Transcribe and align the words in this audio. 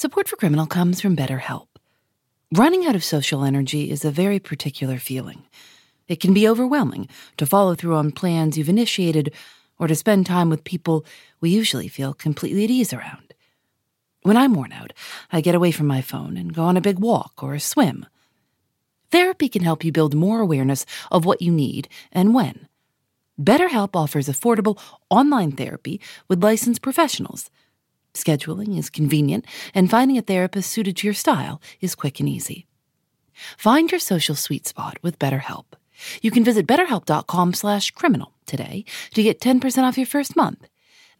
Support 0.00 0.28
for 0.28 0.36
Criminal 0.36 0.64
comes 0.64 0.98
from 0.98 1.14
BetterHelp. 1.14 1.66
Running 2.54 2.86
out 2.86 2.94
of 2.94 3.04
social 3.04 3.44
energy 3.44 3.90
is 3.90 4.02
a 4.02 4.10
very 4.10 4.38
particular 4.38 4.96
feeling. 4.96 5.42
It 6.08 6.20
can 6.20 6.32
be 6.32 6.48
overwhelming 6.48 7.06
to 7.36 7.44
follow 7.44 7.74
through 7.74 7.96
on 7.96 8.10
plans 8.10 8.56
you've 8.56 8.70
initiated 8.70 9.34
or 9.78 9.88
to 9.88 9.94
spend 9.94 10.24
time 10.24 10.48
with 10.48 10.64
people 10.64 11.04
we 11.42 11.50
usually 11.50 11.86
feel 11.86 12.14
completely 12.14 12.64
at 12.64 12.70
ease 12.70 12.94
around. 12.94 13.34
When 14.22 14.38
I'm 14.38 14.54
worn 14.54 14.72
out, 14.72 14.94
I 15.30 15.42
get 15.42 15.54
away 15.54 15.70
from 15.70 15.86
my 15.86 16.00
phone 16.00 16.38
and 16.38 16.54
go 16.54 16.62
on 16.62 16.78
a 16.78 16.80
big 16.80 16.98
walk 16.98 17.42
or 17.42 17.52
a 17.52 17.60
swim. 17.60 18.06
Therapy 19.10 19.50
can 19.50 19.64
help 19.64 19.84
you 19.84 19.92
build 19.92 20.14
more 20.14 20.40
awareness 20.40 20.86
of 21.10 21.26
what 21.26 21.42
you 21.42 21.52
need 21.52 21.90
and 22.10 22.32
when. 22.32 22.68
BetterHelp 23.38 23.90
offers 23.94 24.30
affordable 24.30 24.80
online 25.10 25.52
therapy 25.52 26.00
with 26.26 26.42
licensed 26.42 26.80
professionals. 26.80 27.50
Scheduling 28.14 28.78
is 28.78 28.90
convenient, 28.90 29.46
and 29.74 29.90
finding 29.90 30.18
a 30.18 30.22
therapist 30.22 30.70
suited 30.70 30.96
to 30.96 31.06
your 31.06 31.14
style 31.14 31.60
is 31.80 31.94
quick 31.94 32.20
and 32.20 32.28
easy. 32.28 32.66
Find 33.56 33.90
your 33.90 34.00
social 34.00 34.34
sweet 34.34 34.66
spot 34.66 34.98
with 35.02 35.18
BetterHelp. 35.18 35.66
You 36.22 36.30
can 36.30 36.44
visit 36.44 36.66
betterhelp.com/criminal 36.66 38.32
today 38.46 38.84
to 39.14 39.22
get 39.22 39.40
10% 39.40 39.84
off 39.84 39.98
your 39.98 40.06
first 40.06 40.36
month. 40.36 40.66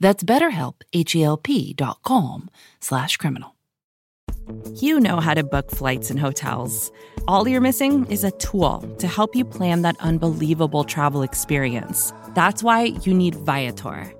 That's 0.01 0.25
betterhelp 0.25 0.77
h-e-l-p 0.93 1.75
dot 1.75 2.03
com 2.03 2.49
slash 2.81 3.17
criminal. 3.19 3.55
You 4.77 4.99
know 4.99 5.21
how 5.21 5.35
to 5.35 5.45
book 5.45 5.71
flights 5.71 6.11
and 6.11 6.19
hotels. 6.19 6.91
All 7.29 7.47
you're 7.47 7.61
missing 7.61 8.07
is 8.07 8.25
a 8.25 8.31
tool 8.33 8.81
to 8.99 9.07
help 9.07 9.37
you 9.37 9.45
plan 9.45 9.83
that 9.83 9.97
unbelievable 10.01 10.85
travel 10.85 11.23
experience. 11.23 12.13
That's 12.35 12.63
why 12.63 12.95
you 13.05 13.15
need 13.15 13.35
Viator. 13.35 14.20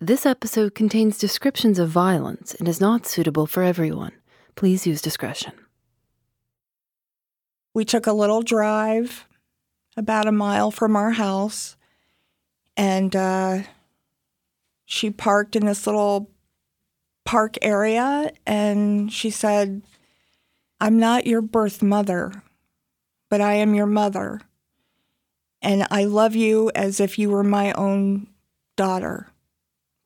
This 0.00 0.26
episode 0.26 0.74
contains 0.74 1.16
descriptions 1.16 1.78
of 1.78 1.88
violence 1.88 2.54
and 2.54 2.68
is 2.68 2.82
not 2.82 3.06
suitable 3.06 3.46
for 3.46 3.62
everyone. 3.62 4.12
Please 4.54 4.86
use 4.86 5.00
discretion. 5.00 5.54
We 7.72 7.86
took 7.86 8.06
a 8.06 8.12
little 8.12 8.42
drive 8.42 9.26
about 9.96 10.26
a 10.26 10.32
mile 10.32 10.70
from 10.70 10.96
our 10.96 11.12
house, 11.12 11.78
and 12.76 13.16
uh, 13.16 13.62
she 14.84 15.08
parked 15.08 15.56
in 15.56 15.64
this 15.64 15.86
little 15.86 16.30
park 17.24 17.56
area, 17.62 18.32
and 18.46 19.10
she 19.10 19.30
said, 19.30 19.80
I'm 20.78 20.98
not 20.98 21.26
your 21.26 21.40
birth 21.40 21.82
mother, 21.82 22.42
but 23.30 23.40
I 23.40 23.54
am 23.54 23.74
your 23.74 23.86
mother. 23.86 24.42
And 25.62 25.86
I 25.90 26.04
love 26.04 26.36
you 26.36 26.70
as 26.74 27.00
if 27.00 27.18
you 27.18 27.30
were 27.30 27.42
my 27.42 27.72
own 27.72 28.26
daughter. 28.76 29.32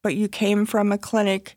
But 0.03 0.17
you 0.17 0.29
came 0.29 0.67
from 0.67 0.93
a 0.93 0.99
clinic 0.99 1.57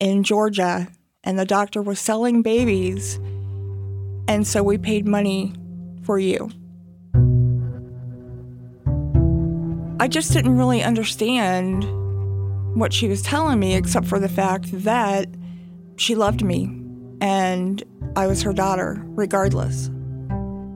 in 0.00 0.22
Georgia, 0.24 0.88
and 1.22 1.38
the 1.38 1.44
doctor 1.44 1.80
was 1.82 2.00
selling 2.00 2.42
babies. 2.42 3.16
And 4.26 4.46
so 4.46 4.62
we 4.62 4.78
paid 4.78 5.06
money 5.06 5.52
for 6.02 6.18
you. 6.18 6.50
I 10.00 10.08
just 10.08 10.32
didn't 10.32 10.56
really 10.56 10.82
understand 10.82 11.84
what 12.76 12.92
she 12.92 13.08
was 13.08 13.22
telling 13.22 13.58
me, 13.58 13.74
except 13.74 14.06
for 14.06 14.20
the 14.20 14.28
fact 14.28 14.66
that 14.84 15.28
she 15.96 16.14
loved 16.14 16.44
me 16.44 16.70
and 17.20 17.82
I 18.16 18.26
was 18.26 18.42
her 18.42 18.52
daughter, 18.52 19.02
regardless. 19.08 19.90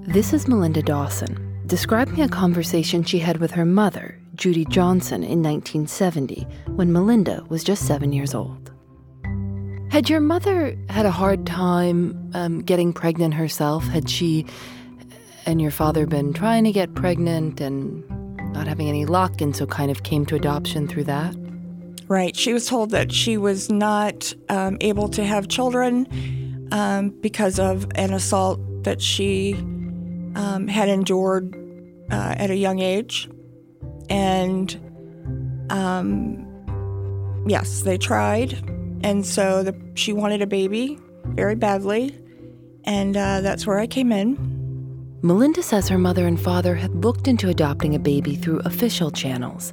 This 0.07 0.33
is 0.33 0.49
Melinda 0.49 0.83
Dawson 0.83 1.39
describing 1.67 2.21
a 2.21 2.29
conversation 2.29 3.03
she 3.05 3.21
had 3.21 3.39
with 3.39 3.53
her 3.53 3.65
mother, 3.65 4.19
Judy 4.43 4.65
Johnson, 4.65 5.23
in 5.23 5.41
1970 5.41 6.49
when 6.75 6.93
Melinda 6.93 7.45
was 7.49 7.63
just 7.63 7.87
seven 7.87 8.13
years 8.13 8.35
old. 8.35 8.73
Had 9.89 10.11
your 10.11 10.19
mother 10.19 10.77
had 10.89 11.07
a 11.07 11.13
hard 11.13 11.47
time 11.47 12.29
um, 12.35 12.61
getting 12.61 12.93
pregnant 12.93 13.35
herself? 13.35 13.87
Had 13.87 14.11
she 14.11 14.45
and 15.47 15.63
your 15.63 15.71
father 15.71 16.09
been 16.09 16.33
trying 16.33 16.65
to 16.65 16.73
get 16.73 16.93
pregnant 16.95 17.61
and 17.61 18.03
not 18.53 18.67
having 18.67 18.89
any 18.89 19.07
luck, 19.07 19.41
and 19.41 19.55
so 19.55 19.65
kind 19.65 19.93
of 19.93 20.03
came 20.03 20.27
to 20.27 20.35
adoption 20.35 20.89
through 20.89 21.05
that? 21.05 21.37
Right. 22.09 22.35
She 22.35 22.53
was 22.53 22.67
told 22.67 22.91
that 22.91 23.13
she 23.13 23.37
was 23.37 23.71
not 23.71 24.35
um, 24.49 24.77
able 24.81 25.09
to 25.11 25.25
have 25.25 25.47
children 25.47 26.69
um, 26.73 27.11
because 27.21 27.61
of 27.61 27.87
an 27.95 28.13
assault 28.13 28.59
that 28.83 29.01
she 29.01 29.55
um, 30.35 30.67
had 30.67 30.89
endured 30.89 31.55
uh, 32.11 32.35
at 32.37 32.51
a 32.51 32.57
young 32.57 32.81
age. 32.81 33.29
And 34.09 35.67
um, 35.71 37.45
yes, 37.47 37.83
they 37.83 37.99
tried. 37.99 38.53
And 39.05 39.27
so 39.27 39.63
the, 39.63 39.75
she 39.95 40.13
wanted 40.13 40.43
a 40.43 40.47
baby 40.47 40.99
very 41.25 41.55
badly. 41.55 42.19
And 42.85 43.17
uh, 43.17 43.41
that's 43.41 43.67
where 43.67 43.79
I 43.79 43.87
came 43.87 44.13
in. 44.13 44.51
Melinda 45.23 45.63
says 45.63 45.89
her 45.89 45.99
mother 45.99 46.27
and 46.27 46.41
father 46.41 46.75
had 46.75 47.05
looked 47.05 47.29
into 47.29 47.49
adopting 47.49 47.95
a 47.95 47.99
baby 47.99 48.35
through 48.35 48.59
official 48.61 49.11
channels 49.11 49.73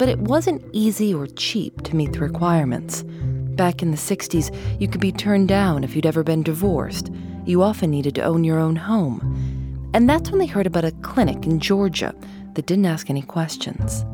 but 0.00 0.08
it 0.08 0.18
wasn't 0.18 0.64
easy 0.72 1.12
or 1.12 1.26
cheap 1.26 1.82
to 1.82 1.94
meet 1.94 2.14
the 2.14 2.20
requirements. 2.20 3.02
Back 3.02 3.82
in 3.82 3.90
the 3.90 3.98
60s, 3.98 4.50
you 4.80 4.88
could 4.88 5.02
be 5.02 5.12
turned 5.12 5.48
down 5.48 5.84
if 5.84 5.94
you'd 5.94 6.06
ever 6.06 6.24
been 6.24 6.42
divorced. 6.42 7.10
You 7.44 7.62
often 7.62 7.90
needed 7.90 8.14
to 8.14 8.22
own 8.22 8.42
your 8.42 8.58
own 8.58 8.76
home. 8.76 9.90
And 9.92 10.08
that's 10.08 10.30
when 10.30 10.38
they 10.38 10.46
heard 10.46 10.66
about 10.66 10.86
a 10.86 10.92
clinic 11.02 11.44
in 11.44 11.60
Georgia 11.60 12.14
that 12.60 12.66
didn't 12.66 12.84
ask 12.84 13.08
any 13.08 13.22
questions. 13.22 14.04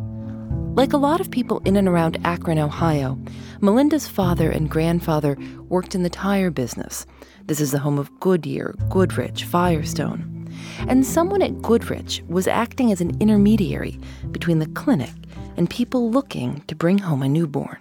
Like 0.76 0.92
a 0.92 0.98
lot 0.98 1.20
of 1.20 1.32
people 1.32 1.60
in 1.64 1.74
and 1.74 1.88
around 1.88 2.16
Akron, 2.24 2.60
Ohio, 2.60 3.18
Melinda's 3.60 4.06
father 4.06 4.52
and 4.52 4.70
grandfather 4.70 5.36
worked 5.68 5.96
in 5.96 6.04
the 6.04 6.10
tire 6.10 6.50
business. 6.52 7.06
This 7.46 7.60
is 7.60 7.72
the 7.72 7.80
home 7.80 7.98
of 7.98 8.20
Goodyear, 8.20 8.76
Goodrich, 8.88 9.42
Firestone. 9.42 10.48
And 10.86 11.04
someone 11.04 11.42
at 11.42 11.60
Goodrich 11.60 12.22
was 12.28 12.46
acting 12.46 12.92
as 12.92 13.00
an 13.00 13.20
intermediary 13.20 13.98
between 14.30 14.60
the 14.60 14.68
clinic 14.68 15.10
and 15.56 15.68
people 15.68 16.12
looking 16.12 16.60
to 16.68 16.76
bring 16.76 16.98
home 16.98 17.24
a 17.24 17.28
newborn. 17.28 17.78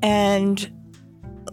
And 0.00 0.72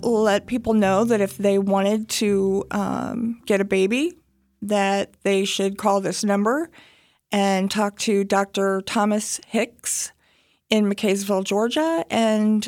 let 0.01 0.47
people 0.47 0.73
know 0.73 1.03
that 1.03 1.19
if 1.19 1.35
they 1.35 1.59
wanted 1.59 2.07
to 2.23 2.63
um, 2.71 3.41
get 3.45 3.59
a 3.59 3.65
baby, 3.65 4.13
that 4.61 5.11
they 5.23 5.43
should 5.43 5.77
call 5.77 5.99
this 5.99 6.23
number 6.23 6.69
and 7.33 7.71
talked 7.71 7.99
to 8.01 8.23
Dr. 8.23 8.81
Thomas 8.81 9.41
Hicks 9.47 10.11
in 10.69 10.85
McCaysville, 10.85 11.43
Georgia. 11.43 12.05
And 12.11 12.67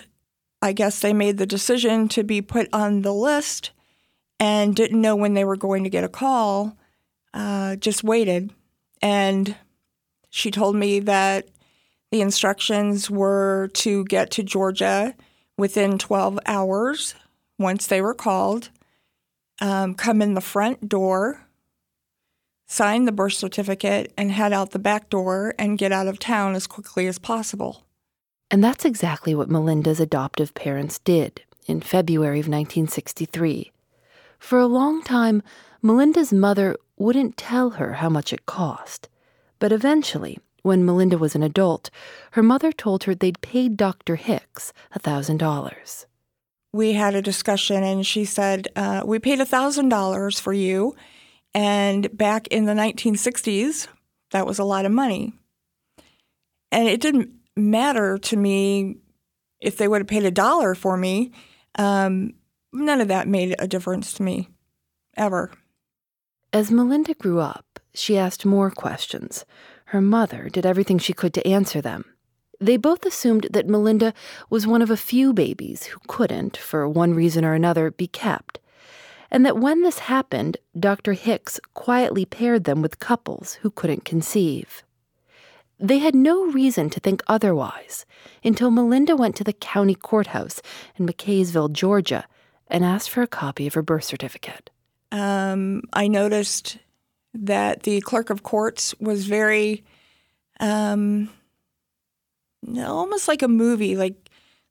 I 0.61 0.73
guess 0.73 0.99
they 0.99 1.13
made 1.13 1.37
the 1.37 1.45
decision 1.45 2.09
to 2.09 2.23
be 2.23 2.41
put 2.41 2.67
on 2.73 3.03
the 3.03 3.13
list 3.13 3.71
and 4.39 4.75
didn't 4.75 4.99
know 4.99 5.15
when 5.15 5.35
they 5.35 5.45
were 5.45 5.55
going 5.55 5.83
to 5.83 5.89
get 5.89 6.03
a 6.03 6.09
call, 6.09 6.75
uh, 7.33 7.75
just 7.75 8.03
waited. 8.03 8.51
And 9.03 9.55
she 10.31 10.49
told 10.49 10.75
me 10.75 10.99
that 11.01 11.47
the 12.11 12.21
instructions 12.21 13.09
were 13.09 13.69
to 13.75 14.03
get 14.05 14.31
to 14.31 14.43
Georgia 14.43 15.13
within 15.59 15.99
12 15.99 16.39
hours 16.47 17.13
once 17.59 17.85
they 17.85 18.01
were 18.01 18.15
called, 18.15 18.69
um, 19.61 19.93
come 19.93 20.21
in 20.21 20.33
the 20.33 20.41
front 20.41 20.89
door, 20.89 21.44
sign 22.67 23.05
the 23.05 23.11
birth 23.11 23.33
certificate, 23.33 24.13
and 24.17 24.31
head 24.31 24.53
out 24.53 24.71
the 24.71 24.79
back 24.79 25.09
door 25.09 25.53
and 25.57 25.77
get 25.77 25.91
out 25.91 26.07
of 26.07 26.19
town 26.19 26.55
as 26.55 26.67
quickly 26.67 27.07
as 27.07 27.19
possible. 27.19 27.85
And 28.51 28.63
that's 28.63 28.85
exactly 28.85 29.33
what 29.35 29.49
Melinda's 29.49 29.99
adoptive 29.99 30.53
parents 30.53 30.99
did 30.99 31.41
in 31.65 31.81
February 31.81 32.39
of 32.39 32.47
1963. 32.47 33.71
For 34.39 34.59
a 34.59 34.67
long 34.67 35.01
time, 35.01 35.41
Melinda's 35.81 36.31
mother 36.31 36.77
wouldn't 36.97 37.37
tell 37.37 37.71
her 37.71 37.93
how 37.93 38.09
much 38.09 38.31
it 38.31 38.45
cost. 38.45 39.09
But 39.59 39.71
eventually, 39.71 40.39
when 40.61 40.85
Melinda 40.85 41.17
was 41.17 41.35
an 41.35 41.43
adult, 41.43 41.89
her 42.31 42.43
mother 42.43 42.71
told 42.71 43.03
her 43.03 43.15
they'd 43.15 43.41
paid 43.41 43.77
Dr. 43.77 44.15
Hicks 44.15 44.73
$1,000. 44.97 46.05
We 46.73 46.93
had 46.93 47.15
a 47.15 47.21
discussion, 47.21 47.83
and 47.83 48.05
she 48.05 48.25
said, 48.25 48.67
uh, 48.75 49.03
We 49.05 49.19
paid 49.19 49.39
$1,000 49.39 50.39
for 50.39 50.53
you. 50.53 50.95
And 51.55 52.15
back 52.15 52.47
in 52.47 52.65
the 52.65 52.73
1960s, 52.73 53.87
that 54.31 54.45
was 54.45 54.59
a 54.59 54.65
lot 54.65 54.85
of 54.85 54.91
money. 54.91 55.31
And 56.69 56.89
it 56.89 56.99
didn't 56.99 57.29
matter 57.55 58.17
to 58.17 58.35
me 58.35 58.97
if 59.61 59.77
they 59.77 59.87
would 59.87 60.01
have 60.01 60.07
paid 60.07 60.25
a 60.25 60.31
dollar 60.31 60.75
for 60.75 60.97
me. 60.97 61.31
Um, 61.75 62.33
none 62.73 62.99
of 62.99 63.07
that 63.07 63.29
made 63.29 63.55
a 63.57 63.69
difference 63.69 64.11
to 64.15 64.23
me, 64.23 64.49
ever. 65.15 65.49
As 66.51 66.71
Melinda 66.71 67.13
grew 67.13 67.39
up, 67.39 67.79
she 67.93 68.17
asked 68.17 68.45
more 68.45 68.69
questions. 68.69 69.45
Her 69.85 70.01
mother 70.01 70.49
did 70.49 70.65
everything 70.65 70.97
she 70.97 71.13
could 71.13 71.33
to 71.35 71.47
answer 71.47 71.79
them. 71.79 72.03
They 72.59 72.75
both 72.75 73.05
assumed 73.05 73.47
that 73.51 73.69
Melinda 73.69 74.13
was 74.49 74.67
one 74.67 74.81
of 74.81 74.89
a 74.89 74.97
few 74.97 75.31
babies 75.31 75.85
who 75.85 76.01
couldn't, 76.07 76.57
for 76.57 76.87
one 76.87 77.13
reason 77.13 77.45
or 77.45 77.53
another, 77.53 77.91
be 77.91 78.07
kept, 78.07 78.59
and 79.31 79.45
that 79.45 79.57
when 79.57 79.81
this 79.81 79.99
happened, 79.99 80.57
Dr. 80.77 81.13
Hicks 81.13 81.59
quietly 81.73 82.25
paired 82.25 82.63
them 82.63 82.81
with 82.81 82.99
couples 82.99 83.55
who 83.55 83.69
couldn't 83.69 84.05
conceive. 84.05 84.83
They 85.79 85.97
had 85.97 86.15
no 86.15 86.45
reason 86.45 86.89
to 86.91 86.99
think 86.99 87.21
otherwise 87.27 88.05
until 88.43 88.71
Melinda 88.71 89.15
went 89.15 89.35
to 89.37 89.43
the 89.43 89.53
county 89.53 89.95
courthouse 89.95 90.61
in 90.95 91.05
McCaysville, 91.05 91.71
Georgia, 91.71 92.25
and 92.67 92.85
asked 92.85 93.09
for 93.09 93.21
a 93.21 93.27
copy 93.27 93.67
of 93.67 93.73
her 93.73 93.81
birth 93.81 94.05
certificate. 94.05 94.69
Um, 95.11 95.83
I 95.93 96.07
noticed 96.07 96.77
that 97.33 97.83
the 97.83 98.01
clerk 98.01 98.29
of 98.29 98.43
courts 98.43 98.95
was 98.99 99.25
very, 99.25 99.83
um, 100.59 101.29
almost 102.77 103.27
like 103.27 103.41
a 103.41 103.47
movie. 103.47 103.95
Like 103.95 104.24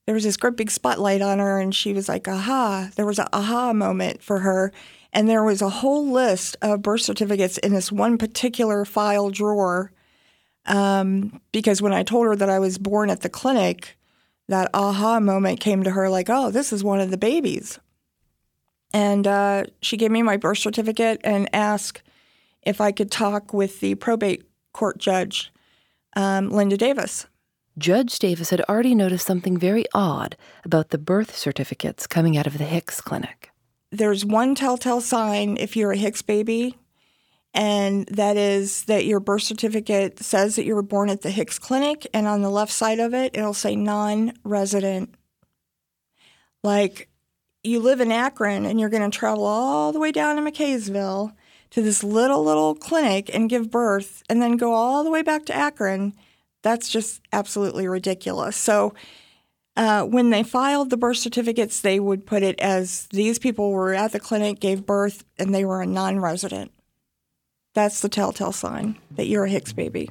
there 0.05 0.15
was 0.15 0.23
this 0.23 0.37
great 0.37 0.55
big 0.55 0.69
spotlight 0.69 1.21
on 1.21 1.39
her, 1.39 1.59
and 1.59 1.73
she 1.73 1.93
was 1.93 2.07
like, 2.07 2.27
aha. 2.27 2.89
There 2.95 3.05
was 3.05 3.19
an 3.19 3.27
aha 3.33 3.73
moment 3.73 4.21
for 4.21 4.39
her. 4.39 4.71
And 5.11 5.27
there 5.27 5.43
was 5.43 5.61
a 5.61 5.69
whole 5.69 6.11
list 6.11 6.57
of 6.61 6.81
birth 6.81 7.01
certificates 7.01 7.57
in 7.57 7.73
this 7.73 7.91
one 7.91 8.17
particular 8.17 8.85
file 8.85 9.29
drawer. 9.29 9.91
Um, 10.65 11.41
because 11.51 11.81
when 11.81 11.93
I 11.93 12.03
told 12.03 12.27
her 12.27 12.35
that 12.35 12.49
I 12.49 12.59
was 12.59 12.77
born 12.77 13.09
at 13.09 13.21
the 13.21 13.29
clinic, 13.29 13.97
that 14.47 14.69
aha 14.73 15.19
moment 15.19 15.59
came 15.59 15.83
to 15.83 15.91
her 15.91 16.09
like, 16.09 16.29
oh, 16.29 16.51
this 16.51 16.71
is 16.71 16.83
one 16.83 16.99
of 16.99 17.11
the 17.11 17.17
babies. 17.17 17.79
And 18.93 19.25
uh, 19.25 19.65
she 19.81 19.97
gave 19.97 20.11
me 20.11 20.21
my 20.21 20.37
birth 20.37 20.59
certificate 20.59 21.21
and 21.23 21.49
asked 21.53 22.03
if 22.61 22.79
I 22.81 22.91
could 22.91 23.11
talk 23.11 23.53
with 23.53 23.79
the 23.79 23.95
probate 23.95 24.43
court 24.73 24.97
judge, 24.97 25.51
um, 26.15 26.49
Linda 26.49 26.77
Davis. 26.77 27.27
Judge 27.77 28.19
Davis 28.19 28.51
had 28.51 28.61
already 28.61 28.95
noticed 28.95 29.27
something 29.27 29.57
very 29.57 29.85
odd 29.93 30.37
about 30.63 30.89
the 30.89 30.97
birth 30.97 31.35
certificates 31.35 32.07
coming 32.07 32.37
out 32.37 32.47
of 32.47 32.57
the 32.57 32.63
Hicks 32.63 33.01
clinic. 33.01 33.51
There's 33.91 34.25
one 34.25 34.55
telltale 34.55 35.01
sign 35.01 35.57
if 35.59 35.75
you're 35.75 35.91
a 35.91 35.97
Hicks 35.97 36.21
baby, 36.21 36.77
and 37.53 38.05
that 38.07 38.37
is 38.37 38.85
that 38.85 39.05
your 39.05 39.19
birth 39.19 39.43
certificate 39.43 40.19
says 40.19 40.55
that 40.55 40.65
you 40.65 40.73
were 40.73 40.81
born 40.81 41.09
at 41.09 41.21
the 41.21 41.31
Hicks 41.31 41.59
clinic, 41.59 42.07
and 42.13 42.27
on 42.27 42.41
the 42.41 42.49
left 42.49 42.71
side 42.71 42.99
of 42.99 43.13
it, 43.13 43.35
it'll 43.35 43.53
say 43.53 43.75
non 43.75 44.33
resident. 44.45 45.13
Like 46.63 47.09
you 47.63 47.79
live 47.79 47.99
in 47.99 48.11
Akron 48.11 48.65
and 48.65 48.79
you're 48.79 48.89
going 48.89 49.09
to 49.09 49.17
travel 49.17 49.45
all 49.45 49.91
the 49.91 49.99
way 49.99 50.11
down 50.11 50.35
to 50.35 50.41
McCaysville 50.41 51.33
to 51.71 51.81
this 51.81 52.03
little, 52.03 52.43
little 52.43 52.75
clinic 52.75 53.29
and 53.33 53.49
give 53.49 53.69
birth 53.69 54.23
and 54.29 54.41
then 54.41 54.55
go 54.55 54.73
all 54.73 55.03
the 55.03 55.11
way 55.11 55.21
back 55.21 55.45
to 55.45 55.55
Akron, 55.55 56.13
that's 56.65 56.89
just 56.89 57.21
absolutely 57.31 57.87
ridiculous. 57.87 58.57
So, 58.57 58.95
uh, 59.77 60.03
when 60.03 60.31
they 60.31 60.41
filed 60.41 60.89
the 60.89 60.97
birth 60.97 61.17
certificates, 61.17 61.79
they 61.79 61.99
would 61.99 62.25
put 62.25 62.41
it 62.41 62.59
as 62.59 63.05
these 63.11 63.37
people 63.37 63.71
were 63.71 63.93
at 63.93 64.13
the 64.13 64.19
clinic, 64.19 64.59
gave 64.59 64.83
birth, 64.83 65.23
and 65.37 65.53
they 65.53 65.63
were 65.63 65.83
a 65.83 65.85
non 65.85 66.19
resident. 66.19 66.71
That's 67.75 68.01
the 68.01 68.09
telltale 68.09 68.51
sign 68.51 68.97
that 69.11 69.27
you're 69.27 69.45
a 69.45 69.49
Hicks 69.49 69.73
baby. 69.73 70.09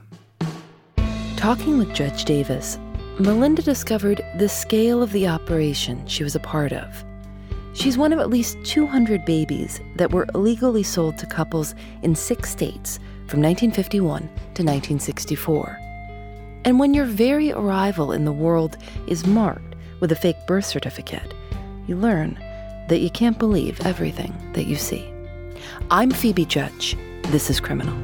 Talking 1.37 1.77
with 1.77 1.93
Judge 1.93 2.25
Davis, 2.25 2.79
Melinda 3.19 3.63
discovered 3.63 4.23
the 4.39 4.49
scale 4.49 5.03
of 5.03 5.11
the 5.11 5.27
operation 5.27 6.07
she 6.07 6.23
was 6.23 6.37
a 6.37 6.41
part 6.41 6.73
of. 6.73 7.05
She's 7.73 7.99
one 7.99 8.13
of 8.13 8.21
at 8.21 8.31
least 8.31 8.59
200 8.65 9.25
babies 9.25 9.81
that 9.97 10.13
were 10.13 10.29
illegally 10.37 10.85
sold 10.85 11.19
to 11.19 11.27
couples 11.27 11.75
in 12.03 12.15
six 12.15 12.51
states 12.51 12.99
from 13.27 13.43
1951 13.43 14.23
to 14.23 14.63
1964. 14.63 15.84
And 16.67 16.79
when 16.79 16.95
your 16.95 17.05
very 17.05 17.53
arrival 17.53 18.11
in 18.11 18.25
the 18.25 18.33
world 18.33 18.79
is 19.07 19.27
marked 19.27 19.75
with 20.01 20.11
a 20.13 20.17
fake 20.17 20.47
birth 20.47 20.65
certificate, 20.65 21.35
you 21.87 21.95
learn 21.95 22.39
that 22.89 23.01
you 23.01 23.11
can't 23.11 23.39
believe 23.39 23.85
everything 23.85 24.35
that 24.55 24.65
you 24.65 24.77
see. 24.77 25.07
I'm 25.91 26.11
Phoebe 26.11 26.47
Judge. 26.47 26.97
This 27.25 27.51
is 27.51 27.61
Criminal. 27.61 27.95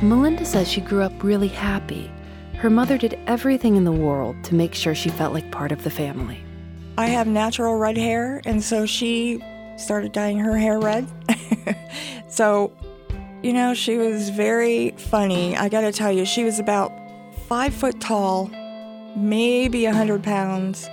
Melinda 0.00 0.46
says 0.46 0.68
she 0.68 0.80
grew 0.80 1.02
up 1.02 1.22
really 1.22 1.48
happy. 1.48 2.10
Her 2.54 2.70
mother 2.70 2.96
did 2.96 3.18
everything 3.26 3.76
in 3.76 3.84
the 3.84 3.92
world 3.92 4.42
to 4.44 4.54
make 4.54 4.74
sure 4.74 4.94
she 4.94 5.10
felt 5.10 5.34
like 5.34 5.50
part 5.50 5.70
of 5.70 5.84
the 5.84 5.90
family. 5.90 6.42
I 6.98 7.06
have 7.06 7.28
natural 7.28 7.76
red 7.76 7.96
hair, 7.96 8.42
and 8.44 8.60
so 8.60 8.84
she 8.84 9.40
started 9.76 10.10
dyeing 10.10 10.40
her 10.40 10.58
hair 10.58 10.80
red. 10.80 11.06
so, 12.28 12.72
you 13.40 13.52
know, 13.52 13.72
she 13.72 13.96
was 13.96 14.30
very 14.30 14.90
funny. 14.96 15.56
I 15.56 15.68
got 15.68 15.82
to 15.82 15.92
tell 15.92 16.10
you, 16.10 16.24
she 16.24 16.42
was 16.42 16.58
about 16.58 16.90
five 17.46 17.72
foot 17.72 18.00
tall, 18.00 18.50
maybe 19.14 19.84
a 19.84 19.94
hundred 19.94 20.24
pounds. 20.24 20.88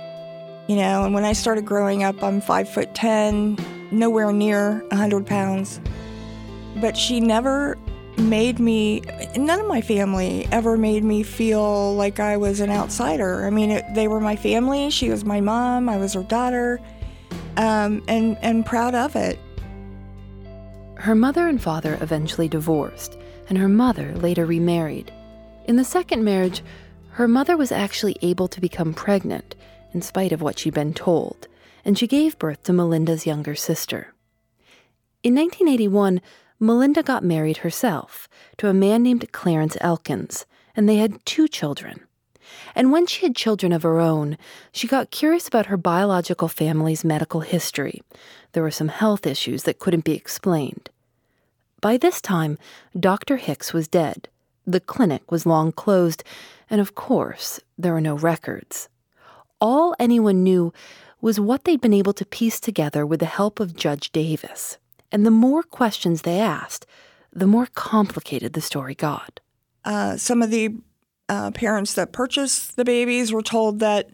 You 0.68 0.76
know, 0.76 1.02
and 1.02 1.12
when 1.12 1.24
I 1.24 1.32
started 1.32 1.66
growing 1.66 2.04
up, 2.04 2.22
I'm 2.22 2.40
five 2.40 2.68
foot 2.68 2.94
ten, 2.94 3.58
nowhere 3.90 4.32
near 4.32 4.86
a 4.92 4.96
hundred 4.96 5.26
pounds. 5.26 5.80
But 6.76 6.96
she 6.96 7.18
never 7.18 7.76
made 8.18 8.58
me, 8.58 9.02
none 9.36 9.60
of 9.60 9.66
my 9.66 9.80
family 9.80 10.48
ever 10.50 10.76
made 10.76 11.04
me 11.04 11.22
feel 11.22 11.94
like 11.94 12.20
I 12.20 12.36
was 12.36 12.60
an 12.60 12.70
outsider. 12.70 13.46
I 13.46 13.50
mean, 13.50 13.70
it, 13.70 13.84
they 13.94 14.08
were 14.08 14.20
my 14.20 14.36
family. 14.36 14.90
She 14.90 15.10
was 15.10 15.24
my 15.24 15.40
mom, 15.40 15.88
I 15.88 15.96
was 15.96 16.14
her 16.14 16.22
daughter, 16.22 16.80
um, 17.56 18.02
and, 18.08 18.38
and 18.42 18.64
proud 18.64 18.94
of 18.94 19.16
it. 19.16 19.38
Her 20.96 21.14
mother 21.14 21.46
and 21.46 21.62
father 21.62 21.98
eventually 22.00 22.48
divorced, 22.48 23.16
and 23.48 23.58
her 23.58 23.68
mother 23.68 24.14
later 24.14 24.46
remarried. 24.46 25.12
In 25.66 25.76
the 25.76 25.84
second 25.84 26.24
marriage, 26.24 26.62
her 27.10 27.28
mother 27.28 27.56
was 27.56 27.72
actually 27.72 28.16
able 28.22 28.48
to 28.48 28.60
become 28.60 28.94
pregnant, 28.94 29.54
in 29.92 30.02
spite 30.02 30.32
of 30.32 30.42
what 30.42 30.58
she'd 30.58 30.74
been 30.74 30.94
told, 30.94 31.48
and 31.84 31.98
she 31.98 32.06
gave 32.06 32.38
birth 32.38 32.62
to 32.64 32.72
Melinda's 32.72 33.26
younger 33.26 33.54
sister. 33.54 34.14
In 35.22 35.34
1981, 35.34 36.20
Melinda 36.58 37.02
got 37.02 37.22
married 37.22 37.58
herself 37.58 38.28
to 38.56 38.68
a 38.68 38.74
man 38.74 39.02
named 39.02 39.30
Clarence 39.32 39.76
Elkins, 39.80 40.46
and 40.74 40.88
they 40.88 40.96
had 40.96 41.24
two 41.26 41.48
children. 41.48 42.00
And 42.74 42.92
when 42.92 43.06
she 43.06 43.26
had 43.26 43.36
children 43.36 43.72
of 43.72 43.82
her 43.82 44.00
own, 44.00 44.38
she 44.72 44.86
got 44.86 45.10
curious 45.10 45.48
about 45.48 45.66
her 45.66 45.76
biological 45.76 46.48
family's 46.48 47.04
medical 47.04 47.40
history. 47.40 48.02
There 48.52 48.62
were 48.62 48.70
some 48.70 48.88
health 48.88 49.26
issues 49.26 49.64
that 49.64 49.78
couldn't 49.78 50.04
be 50.04 50.14
explained. 50.14 50.88
By 51.80 51.98
this 51.98 52.20
time, 52.22 52.56
Dr. 52.98 53.36
Hicks 53.36 53.72
was 53.72 53.88
dead. 53.88 54.28
The 54.66 54.80
clinic 54.80 55.30
was 55.30 55.46
long 55.46 55.72
closed, 55.72 56.24
and 56.70 56.80
of 56.80 56.94
course, 56.94 57.60
there 57.76 57.92
were 57.92 58.00
no 58.00 58.14
records. 58.16 58.88
All 59.60 59.94
anyone 59.98 60.42
knew 60.42 60.72
was 61.20 61.38
what 61.38 61.64
they'd 61.64 61.80
been 61.80 61.92
able 61.92 62.12
to 62.14 62.24
piece 62.24 62.60
together 62.60 63.04
with 63.04 63.20
the 63.20 63.26
help 63.26 63.60
of 63.60 63.76
Judge 63.76 64.10
Davis. 64.10 64.78
And 65.16 65.24
the 65.24 65.30
more 65.30 65.62
questions 65.62 66.20
they 66.20 66.40
asked, 66.40 66.84
the 67.32 67.46
more 67.46 67.68
complicated 67.74 68.52
the 68.52 68.60
story 68.60 68.94
got. 68.94 69.40
Uh, 69.82 70.18
some 70.18 70.42
of 70.42 70.50
the 70.50 70.76
uh, 71.30 71.52
parents 71.52 71.94
that 71.94 72.12
purchased 72.12 72.76
the 72.76 72.84
babies 72.84 73.32
were 73.32 73.40
told 73.40 73.78
that 73.78 74.10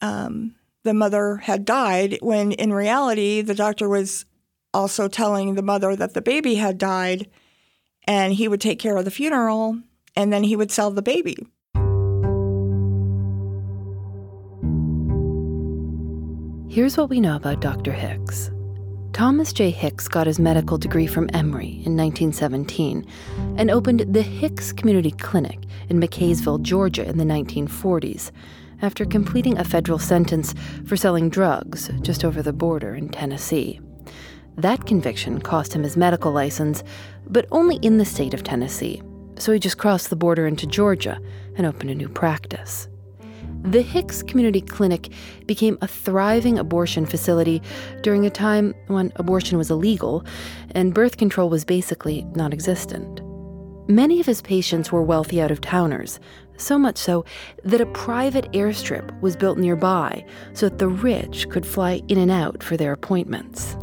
um, 0.00 0.56
the 0.82 0.94
mother 0.94 1.36
had 1.36 1.64
died, 1.64 2.18
when 2.22 2.50
in 2.50 2.72
reality, 2.72 3.40
the 3.40 3.54
doctor 3.54 3.88
was 3.88 4.24
also 4.74 5.06
telling 5.06 5.54
the 5.54 5.62
mother 5.62 5.94
that 5.94 6.12
the 6.12 6.20
baby 6.20 6.56
had 6.56 6.76
died 6.76 7.30
and 8.08 8.32
he 8.32 8.48
would 8.48 8.60
take 8.60 8.80
care 8.80 8.96
of 8.96 9.04
the 9.04 9.12
funeral 9.12 9.78
and 10.16 10.32
then 10.32 10.42
he 10.42 10.56
would 10.56 10.72
sell 10.72 10.90
the 10.90 11.02
baby. 11.02 11.36
Here's 16.68 16.96
what 16.96 17.10
we 17.10 17.20
know 17.20 17.36
about 17.36 17.60
Dr. 17.60 17.92
Hicks. 17.92 18.50
Thomas 19.12 19.52
J. 19.52 19.68
Hicks 19.70 20.08
got 20.08 20.26
his 20.26 20.38
medical 20.38 20.78
degree 20.78 21.06
from 21.06 21.28
Emory 21.34 21.82
in 21.84 21.96
1917 21.96 23.06
and 23.58 23.70
opened 23.70 24.06
the 24.14 24.22
Hicks 24.22 24.72
Community 24.72 25.10
Clinic 25.10 25.58
in 25.90 26.00
McCaysville, 26.00 26.62
Georgia 26.62 27.06
in 27.06 27.18
the 27.18 27.24
1940s 27.24 28.30
after 28.80 29.04
completing 29.04 29.58
a 29.58 29.64
federal 29.64 29.98
sentence 29.98 30.54
for 30.86 30.96
selling 30.96 31.28
drugs 31.28 31.90
just 32.00 32.24
over 32.24 32.42
the 32.42 32.54
border 32.54 32.94
in 32.94 33.10
Tennessee. 33.10 33.80
That 34.56 34.86
conviction 34.86 35.40
cost 35.40 35.74
him 35.74 35.82
his 35.82 35.96
medical 35.96 36.32
license, 36.32 36.82
but 37.26 37.46
only 37.52 37.76
in 37.76 37.98
the 37.98 38.06
state 38.06 38.32
of 38.32 38.42
Tennessee, 38.42 39.02
so 39.38 39.52
he 39.52 39.58
just 39.58 39.78
crossed 39.78 40.08
the 40.08 40.16
border 40.16 40.46
into 40.46 40.66
Georgia 40.66 41.20
and 41.56 41.66
opened 41.66 41.90
a 41.90 41.94
new 41.94 42.08
practice. 42.08 42.88
The 43.64 43.80
Hicks 43.80 44.24
Community 44.24 44.60
Clinic 44.60 45.12
became 45.46 45.78
a 45.80 45.86
thriving 45.86 46.58
abortion 46.58 47.06
facility 47.06 47.62
during 48.02 48.26
a 48.26 48.30
time 48.30 48.74
when 48.88 49.12
abortion 49.16 49.56
was 49.56 49.70
illegal 49.70 50.24
and 50.72 50.92
birth 50.92 51.16
control 51.16 51.48
was 51.48 51.64
basically 51.64 52.26
non 52.34 52.52
existent. 52.52 53.20
Many 53.88 54.18
of 54.18 54.26
his 54.26 54.42
patients 54.42 54.90
were 54.90 55.02
wealthy 55.02 55.40
out 55.40 55.52
of 55.52 55.60
towners, 55.60 56.18
so 56.56 56.76
much 56.76 56.98
so 56.98 57.24
that 57.62 57.80
a 57.80 57.86
private 57.86 58.50
airstrip 58.52 59.18
was 59.20 59.36
built 59.36 59.58
nearby 59.58 60.24
so 60.54 60.68
that 60.68 60.78
the 60.78 60.88
rich 60.88 61.48
could 61.48 61.64
fly 61.64 62.02
in 62.08 62.18
and 62.18 62.32
out 62.32 62.64
for 62.64 62.76
their 62.76 62.92
appointments. 62.92 63.76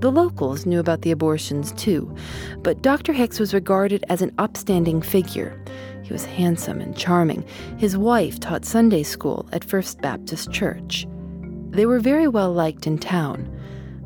The 0.00 0.12
locals 0.12 0.66
knew 0.66 0.80
about 0.80 1.02
the 1.02 1.10
abortions 1.12 1.72
too, 1.72 2.14
but 2.62 2.82
Dr. 2.82 3.12
Hicks 3.12 3.38
was 3.38 3.54
regarded 3.54 4.04
as 4.08 4.22
an 4.22 4.32
upstanding 4.38 5.02
figure. 5.02 5.60
He 6.08 6.14
was 6.14 6.24
handsome 6.24 6.80
and 6.80 6.96
charming. 6.96 7.44
His 7.76 7.94
wife 7.94 8.40
taught 8.40 8.64
Sunday 8.64 9.02
school 9.02 9.46
at 9.52 9.62
First 9.62 10.00
Baptist 10.00 10.50
Church. 10.50 11.06
They 11.68 11.84
were 11.84 12.00
very 12.00 12.26
well 12.26 12.50
liked 12.50 12.86
in 12.86 12.96
town. 12.96 13.44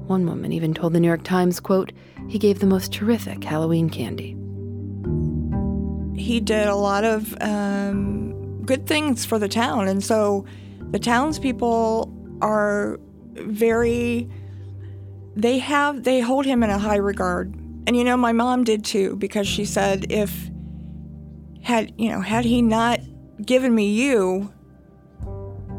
One 0.09 0.27
woman 0.27 0.51
even 0.51 0.75
told 0.75 0.95
the 0.95 1.01
New 1.01 1.07
York 1.07 1.23
Times, 1.23 1.61
quote, 1.61 1.93
he 2.27 2.41
gave 2.41 2.59
the 2.59 2.67
most 2.67 2.93
terrific 2.93 3.45
Halloween 3.45 3.89
candy. 3.89 4.37
He 6.21 6.41
did 6.41 6.67
a 6.67 6.75
lot 6.75 7.05
of 7.05 7.41
um, 7.41 8.65
good 8.65 8.89
things 8.89 9.25
for 9.25 9.39
the 9.39 9.49
town, 9.49 9.87
and 9.87 10.03
so 10.03 10.45
the 10.91 10.99
townspeople 10.99 12.13
are 12.41 12.99
very 13.35 14.29
they 15.37 15.59
have 15.59 16.03
they 16.03 16.19
hold 16.19 16.47
him 16.47 16.65
in 16.65 16.71
a 16.71 16.79
high 16.79 16.97
regard. 16.97 17.55
And 17.87 17.97
you 17.97 18.03
know, 18.03 18.17
my 18.17 18.33
mom 18.33 18.65
did 18.65 18.85
too 18.85 19.15
because 19.17 19.47
she 19.47 19.65
said 19.65 20.11
if 20.11 20.51
had 21.63 21.93
you 21.97 22.11
know 22.11 22.21
had 22.21 22.45
he 22.45 22.63
not 22.63 23.01
given 23.45 23.75
me 23.75 23.91
you, 23.91 24.53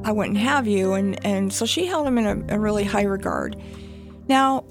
I 0.04 0.12
wouldn't 0.12 0.38
have 0.38 0.68
you. 0.68 0.94
And 0.94 1.24
and 1.26 1.52
so 1.52 1.66
she 1.66 1.86
held 1.86 2.08
him 2.08 2.18
in 2.18 2.26
a, 2.26 2.56
a 2.56 2.60
really 2.60 2.84
high 2.84 3.04
regard. 3.04 3.62
Now 4.28 4.66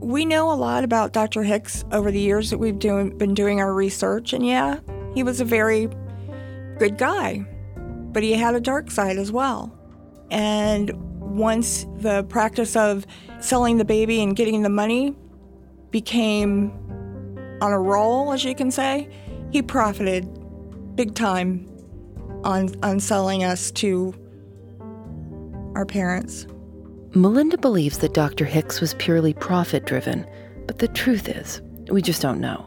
we 0.00 0.24
know 0.24 0.52
a 0.52 0.54
lot 0.54 0.84
about 0.84 1.12
Dr. 1.12 1.42
Hicks 1.42 1.84
over 1.92 2.10
the 2.10 2.20
years 2.20 2.50
that 2.50 2.58
we've 2.58 2.78
doing, 2.78 3.16
been 3.18 3.34
doing 3.34 3.60
our 3.60 3.74
research, 3.74 4.32
and 4.32 4.46
yeah, 4.46 4.78
he 5.14 5.22
was 5.22 5.40
a 5.40 5.44
very 5.44 5.88
good 6.78 6.96
guy, 6.96 7.44
but 8.12 8.22
he 8.22 8.32
had 8.32 8.54
a 8.54 8.60
dark 8.60 8.90
side 8.90 9.18
as 9.18 9.32
well. 9.32 9.76
And 10.30 10.92
once 11.18 11.86
the 11.96 12.24
practice 12.24 12.76
of 12.76 13.06
selling 13.40 13.78
the 13.78 13.84
baby 13.84 14.22
and 14.22 14.36
getting 14.36 14.62
the 14.62 14.68
money 14.68 15.16
became 15.90 16.70
on 17.60 17.72
a 17.72 17.80
roll, 17.80 18.32
as 18.32 18.44
you 18.44 18.54
can 18.54 18.70
say, 18.70 19.08
he 19.50 19.62
profited 19.62 20.26
big 20.96 21.14
time 21.14 21.66
on, 22.44 22.74
on 22.82 23.00
selling 23.00 23.44
us 23.44 23.70
to 23.72 24.14
our 25.74 25.86
parents. 25.86 26.46
Melinda 27.14 27.56
believes 27.56 27.98
that 27.98 28.14
Dr. 28.14 28.44
Hicks 28.44 28.80
was 28.80 28.94
purely 28.94 29.32
profit 29.32 29.86
driven, 29.86 30.26
but 30.66 30.78
the 30.78 30.88
truth 30.88 31.28
is, 31.28 31.62
we 31.90 32.02
just 32.02 32.20
don't 32.20 32.40
know. 32.40 32.64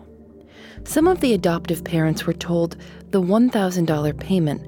Some 0.84 1.08
of 1.08 1.22
the 1.22 1.34
adoptive 1.34 1.84
parents 1.84 2.26
were 2.26 2.34
told 2.34 2.76
the 3.12 3.22
$1,000 3.22 4.20
payment 4.20 4.68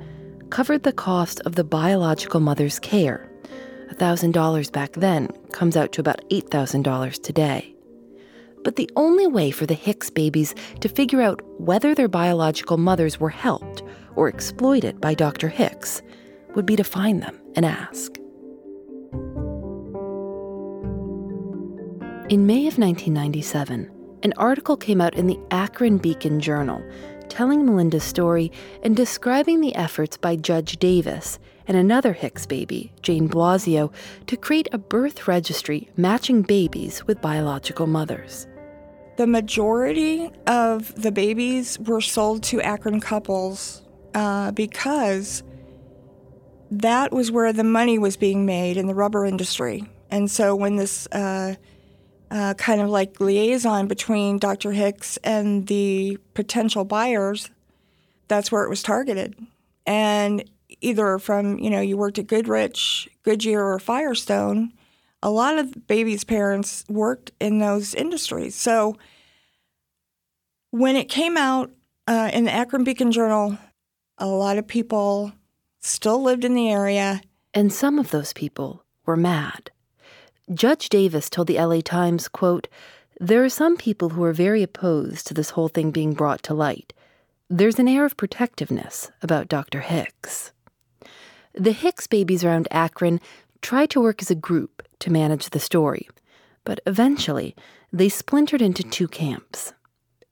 covered 0.51 0.84
the 0.84 0.93
cost 0.93 1.39
of 1.41 1.55
the 1.55 1.63
biological 1.63 2.39
mother's 2.39 2.79
care 2.79 3.29
$1,000 3.93 4.72
back 4.72 4.93
then 4.93 5.27
comes 5.51 5.77
out 5.77 5.91
to 5.93 6.01
about 6.01 6.27
$8,000 6.29 7.22
today. 7.22 7.73
But 8.63 8.75
the 8.75 8.89
only 8.96 9.27
way 9.27 9.51
for 9.51 9.65
the 9.65 9.74
Hicks 9.74 10.10
babies 10.10 10.55
to 10.79 10.89
figure 10.89 11.22
out 11.22 11.41
whether 11.60 11.93
their 11.93 12.08
biological 12.08 12.77
mothers 12.77 13.20
were 13.20 13.29
helped 13.29 13.84
or 14.15 14.27
exploited 14.27 15.01
by 15.01 15.13
Dr. 15.13 15.50
Hicks 15.50 16.01
would 16.55 16.65
be 16.65 16.75
to 16.75 16.84
find 16.84 17.22
them 17.22 17.39
and 17.55 17.65
ask. 17.65 18.17
In 22.29 22.48
May 22.48 22.67
of 22.67 22.77
1997, 22.77 23.91
an 24.24 24.34
article 24.38 24.77
came 24.77 25.01
out 25.01 25.15
in 25.15 25.27
the 25.27 25.39
Akron 25.51 25.98
Beacon 25.98 26.39
Journal 26.39 26.82
telling 27.34 27.65
Melinda's 27.65 28.03
story 28.03 28.51
and 28.84 28.96
describing 28.96 29.60
the 29.60 29.75
efforts 29.75 30.17
by 30.17 30.36
Judge 30.36 30.77
Davis 30.77 31.39
and 31.67 31.75
another 31.75 32.13
Hicks 32.13 32.46
baby, 32.46 32.93
Jane 33.01 33.27
Blasio, 33.27 33.91
to 34.27 34.38
create 34.38 34.67
a 34.72 34.77
birth 34.77 35.27
registry 35.27 35.89
matching 35.98 36.43
babies 36.43 37.05
with 37.08 37.22
biological 37.22 37.88
mothers. 37.88 38.48
The 39.15 39.27
majority 39.27 40.32
of 40.48 41.01
the 41.01 41.12
babies 41.12 41.77
were 41.79 42.01
sold 42.01 42.43
to 42.43 42.62
Akron 42.62 43.00
couples 43.00 43.84
uh, 44.13 44.51
because 44.51 45.43
that 46.72 47.12
was 47.12 47.32
where 47.32 47.53
the 47.53 47.63
money 47.63 48.00
was 48.00 48.17
being 48.17 48.46
made 48.46 48.77
in 48.77 48.88
the 48.88 48.96
rubber 48.96 49.25
industry. 49.25 49.84
And 50.10 50.29
so 50.29 50.55
when 50.55 50.75
this 50.75 51.08
uh, 51.12 51.55
uh, 52.32 52.55
kind 52.55 52.82
of 52.82 52.89
like 52.89 53.20
liaison 53.20 53.88
between 53.88 54.39
Dr. 54.39 54.72
Hicks 54.72 55.17
and 55.17 55.67
the 55.67 56.17
potential 56.34 56.84
buyers, 56.84 57.51
that's 58.27 58.51
where 58.51 58.63
it 58.63 58.70
was 58.70 58.82
targeted. 58.82 59.36
And 59.86 60.43
either 60.82 61.20
from, 61.20 61.60
you 61.60 61.70
know, 61.70 61.82
you 61.82 61.98
worked 61.98 62.17
at 62.17 62.27
Goodrich, 62.27 63.08
Goodyear, 63.22 63.63
or 63.63 63.77
Firestone, 63.79 64.74
a 65.24 65.30
lot 65.30 65.58
of 65.58 65.88
babies' 65.88 66.25
parents 66.25 66.84
worked 66.89 67.32
in 67.39 67.58
those 67.60 67.96
industries. 67.96 68.56
So 68.56 68.98
when 70.70 70.98
it 70.98 71.06
came 71.06 71.38
out 71.38 71.72
uh, 72.08 72.30
in 72.34 72.44
the 72.44 72.51
Akron 72.51 72.84
Beacon 72.84 73.12
Journal, 73.12 73.58
a 74.18 74.27
lot 74.27 74.58
of 74.58 74.68
people 74.68 75.32
still 75.80 76.22
lived 76.22 76.44
in 76.44 76.56
the 76.56 76.70
area. 76.70 77.22
And 77.53 77.72
some 77.72 78.00
of 78.00 78.12
those 78.12 78.34
people 78.34 78.84
were 79.06 79.15
mad. 79.15 79.72
Judge 80.53 80.89
Davis 80.89 81.30
told 81.30 81.48
the 81.48 81.58
LA 81.58 81.80
Times, 81.80 82.27
quote, 82.27 82.68
There 83.18 83.46
are 83.46 83.50
some 83.50 83.77
people 83.77 84.10
who 84.10 84.24
are 84.24 84.34
very 84.34 84.62
opposed 84.62 85.25
to 85.27 85.34
this 85.34 85.51
whole 85.51 85.70
thing 85.70 85.92
being 85.92 86.13
brought 86.13 86.44
to 86.44 86.53
light. 86.53 86.92
There's 87.50 87.80
an 87.80 87.88
air 87.88 88.03
of 88.03 88.18
protectiveness 88.18 89.10
about 89.22 89.48
Dr. 89.48 89.80
Hicks. 89.80 90.51
The 91.53 91.72
Hicks 91.72 92.08
babies 92.08 92.44
around 92.44 92.68
Akron 92.72 93.22
tried 93.63 93.89
to 93.89 94.01
work 94.01 94.22
as 94.22 94.29
a 94.29 94.36
group 94.36 94.84
to 95.00 95.12
manage 95.12 95.50
the 95.50 95.60
story, 95.60 96.08
but 96.65 96.79
eventually 96.86 97.55
they 97.91 98.10
splintered 98.10 98.62
into 98.62 98.84
two 98.84 99.08
camps. 99.08 99.74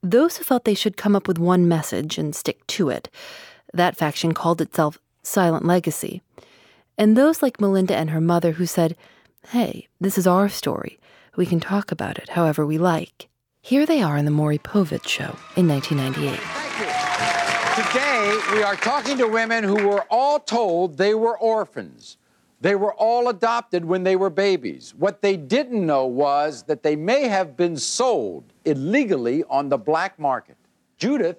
Those 0.04 0.38
who 0.38 0.44
felt 0.44 0.66
they 0.66 0.76
should 0.76 0.98
come 0.98 1.16
up 1.16 1.28
with 1.28 1.40
one 1.40 1.68
message 1.68 2.18
and 2.18 2.36
stick 2.36 2.68
to 2.68 2.90
it, 2.90 3.10
that 3.74 3.98
faction 3.98 4.34
called 4.34 4.62
itself 4.62 5.00
Silent 5.24 5.66
Legacy, 5.66 6.22
and 6.98 7.16
those 7.16 7.42
like 7.42 7.62
Melinda 7.62 7.96
and 7.96 8.10
her 8.10 8.22
mother 8.22 8.52
who 8.52 8.66
said, 8.66 8.96
Hey, 9.48 9.88
this 10.00 10.18
is 10.18 10.28
our 10.28 10.50
story. 10.50 11.00
We 11.36 11.46
can 11.46 11.60
talk 11.60 11.92
about 11.92 12.20
it 12.20 12.30
however 12.30 12.66
we 12.66 12.78
like. 12.78 13.30
Here 13.62 13.86
they 13.86 14.02
are 14.02 14.18
in 14.18 14.26
the 14.26 14.32
Maury 14.32 14.58
Povich 14.58 15.08
show 15.08 15.38
in 15.56 15.68
1998. 15.68 16.40
Today, 17.76 18.40
we 18.54 18.64
are 18.64 18.76
talking 18.76 19.18
to 19.18 19.28
women 19.28 19.64
who 19.64 19.88
were 19.88 20.06
all 20.10 20.40
told 20.40 20.98
they 20.98 21.14
were 21.14 21.38
orphans. 21.38 22.18
They 22.62 22.76
were 22.76 22.94
all 22.94 23.28
adopted 23.28 23.84
when 23.84 24.04
they 24.04 24.16
were 24.16 24.30
babies. 24.30 24.94
What 24.96 25.24
they 25.24 25.36
didn't 25.36 25.84
know 25.84 26.06
was 26.06 26.64
that 26.64 26.84
they 26.84 26.96
may 26.96 27.28
have 27.28 27.58
been 27.58 27.76
sold 27.76 28.44
illegally 28.66 29.44
on 29.50 29.70
the 29.70 29.80
black 29.80 30.20
market. 30.20 30.56
Judith 31.00 31.38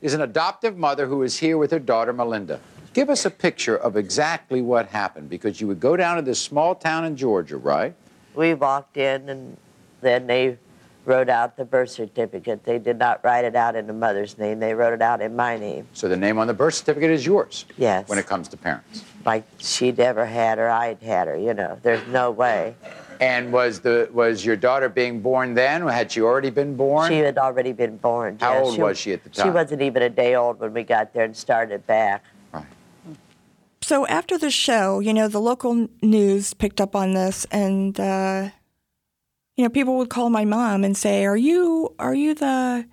is 0.00 0.14
an 0.14 0.22
adoptive 0.22 0.78
mother 0.78 1.06
who 1.06 1.22
is 1.22 1.38
here 1.38 1.58
with 1.58 1.70
her 1.70 1.78
daughter, 1.78 2.14
Melinda. 2.14 2.60
Give 2.94 3.10
us 3.10 3.26
a 3.26 3.30
picture 3.30 3.76
of 3.76 3.96
exactly 3.96 4.62
what 4.62 4.88
happened 4.88 5.28
because 5.28 5.60
you 5.60 5.66
would 5.66 5.80
go 5.80 5.96
down 5.96 6.16
to 6.16 6.22
this 6.22 6.40
small 6.40 6.74
town 6.74 7.04
in 7.04 7.14
Georgia, 7.14 7.58
right? 7.58 7.94
We 8.34 8.54
walked 8.54 8.96
in 8.96 9.28
and 9.28 9.56
then 10.00 10.26
they 10.26 10.56
wrote 11.04 11.28
out 11.28 11.56
the 11.56 11.64
birth 11.64 11.90
certificate. 11.90 12.64
They 12.64 12.78
did 12.78 12.98
not 12.98 13.22
write 13.24 13.44
it 13.44 13.56
out 13.56 13.76
in 13.76 13.86
the 13.86 13.92
mother's 13.92 14.38
name. 14.38 14.58
They 14.58 14.74
wrote 14.74 14.94
it 14.94 15.02
out 15.02 15.20
in 15.20 15.36
my 15.36 15.56
name. 15.56 15.86
So 15.92 16.08
the 16.08 16.16
name 16.16 16.38
on 16.38 16.46
the 16.46 16.54
birth 16.54 16.74
certificate 16.74 17.10
is 17.10 17.26
yours? 17.26 17.66
Yes. 17.76 18.08
When 18.08 18.18
it 18.18 18.26
comes 18.26 18.48
to 18.48 18.56
parents? 18.56 19.04
Like 19.24 19.44
she'd 19.58 20.00
ever 20.00 20.26
had 20.26 20.58
her, 20.58 20.70
I'd 20.70 21.02
had 21.02 21.28
her, 21.28 21.36
you 21.36 21.54
know. 21.54 21.78
There's 21.82 22.06
no 22.08 22.30
way. 22.30 22.74
And 23.20 23.52
was 23.52 23.80
the 23.80 24.08
was 24.12 24.44
your 24.44 24.56
daughter 24.56 24.88
being 24.88 25.20
born 25.20 25.54
then? 25.54 25.82
Or 25.82 25.90
had 25.90 26.10
she 26.10 26.20
already 26.20 26.50
been 26.50 26.76
born? 26.76 27.10
She 27.10 27.18
had 27.18 27.38
already 27.38 27.72
been 27.72 27.96
born. 27.96 28.38
How 28.40 28.54
yeah. 28.54 28.60
old 28.60 28.74
she, 28.74 28.82
was 28.82 28.98
she 28.98 29.12
at 29.12 29.22
the 29.22 29.30
time? 29.30 29.46
She 29.46 29.50
wasn't 29.50 29.82
even 29.82 30.02
a 30.02 30.10
day 30.10 30.34
old 30.34 30.58
when 30.58 30.72
we 30.72 30.82
got 30.82 31.14
there 31.14 31.24
and 31.24 31.36
started 31.36 31.86
back. 31.86 32.24
Right. 32.52 32.64
So 33.82 34.06
after 34.06 34.36
the 34.36 34.50
show, 34.50 34.98
you 34.98 35.14
know, 35.14 35.28
the 35.28 35.40
local 35.40 35.88
news 36.02 36.54
picked 36.54 36.80
up 36.80 36.96
on 36.96 37.14
this 37.14 37.44
and 37.52 37.98
uh, 38.00 38.50
you 39.56 39.64
know, 39.64 39.70
people 39.70 39.96
would 39.96 40.10
call 40.10 40.30
my 40.30 40.44
mom 40.44 40.84
and 40.84 40.96
say, 40.96 41.24
"Are 41.24 41.36
you 41.36 41.94
are 41.98 42.14
you 42.14 42.34
the 42.34 42.86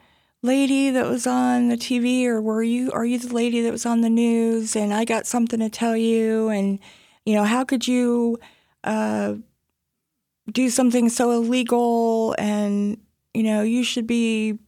lady 0.43 0.89
that 0.91 1.07
was 1.07 1.25
on 1.25 1.69
the 1.69 1.77
TV, 1.77 2.25
or 2.25 2.41
were 2.41 2.63
you 2.63 2.91
are 2.91 3.05
you 3.05 3.17
the 3.17 3.33
lady 3.33 3.61
that 3.61 3.71
was 3.71 3.85
on 3.85 4.01
the 4.01 4.09
news?" 4.09 4.75
And 4.75 4.93
I 4.93 5.05
got 5.05 5.25
something 5.25 5.59
to 5.59 5.69
tell 5.69 5.97
you, 5.97 6.49
and 6.49 6.79
you 7.25 7.35
know, 7.35 7.43
how 7.43 7.63
could 7.63 7.87
you 7.87 8.37
uh, 8.83 9.35
do 10.51 10.69
something 10.69 11.09
so 11.09 11.31
illegal? 11.31 12.35
And 12.37 12.99
you 13.33 13.43
know, 13.43 13.63
you 13.63 13.83
should 13.83 14.05
be 14.05 14.59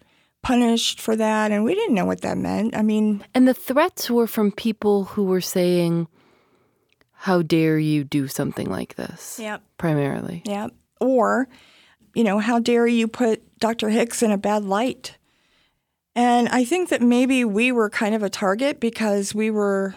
punished 0.42 1.00
for 1.00 1.16
that. 1.16 1.52
And 1.52 1.64
we 1.64 1.76
didn't 1.76 1.96
know 1.96 2.06
what 2.06 2.22
that 2.22 2.38
meant. 2.38 2.76
I 2.76 2.82
mean, 2.82 3.24
and 3.36 3.48
the 3.48 3.54
threats 3.54 4.10
were 4.10 4.28
from 4.28 4.52
people 4.52 5.06
who 5.06 5.26
were 5.26 5.42
saying, 5.42 6.08
"How 7.12 7.44
dare 7.44 7.78
you 7.78 8.04
do 8.04 8.28
something 8.28 8.68
like 8.68 8.96
this?" 8.96 9.38
Yep. 9.40 9.62
Primarily. 9.78 10.42
Yep. 10.46 10.72
Or 11.00 11.48
you 12.14 12.24
know, 12.24 12.40
how 12.40 12.60
dare 12.60 12.88
you 12.88 13.08
put 13.08 13.42
Dr. 13.60 13.90
Hicks 13.90 14.22
in 14.24 14.32
a 14.32 14.38
bad 14.38 14.64
light? 14.64 15.18
And 16.16 16.48
I 16.50 16.64
think 16.64 16.90
that 16.90 17.02
maybe 17.02 17.44
we 17.44 17.72
were 17.72 17.90
kind 17.90 18.14
of 18.14 18.22
a 18.22 18.30
target 18.30 18.80
because 18.80 19.34
we 19.34 19.50
were 19.50 19.96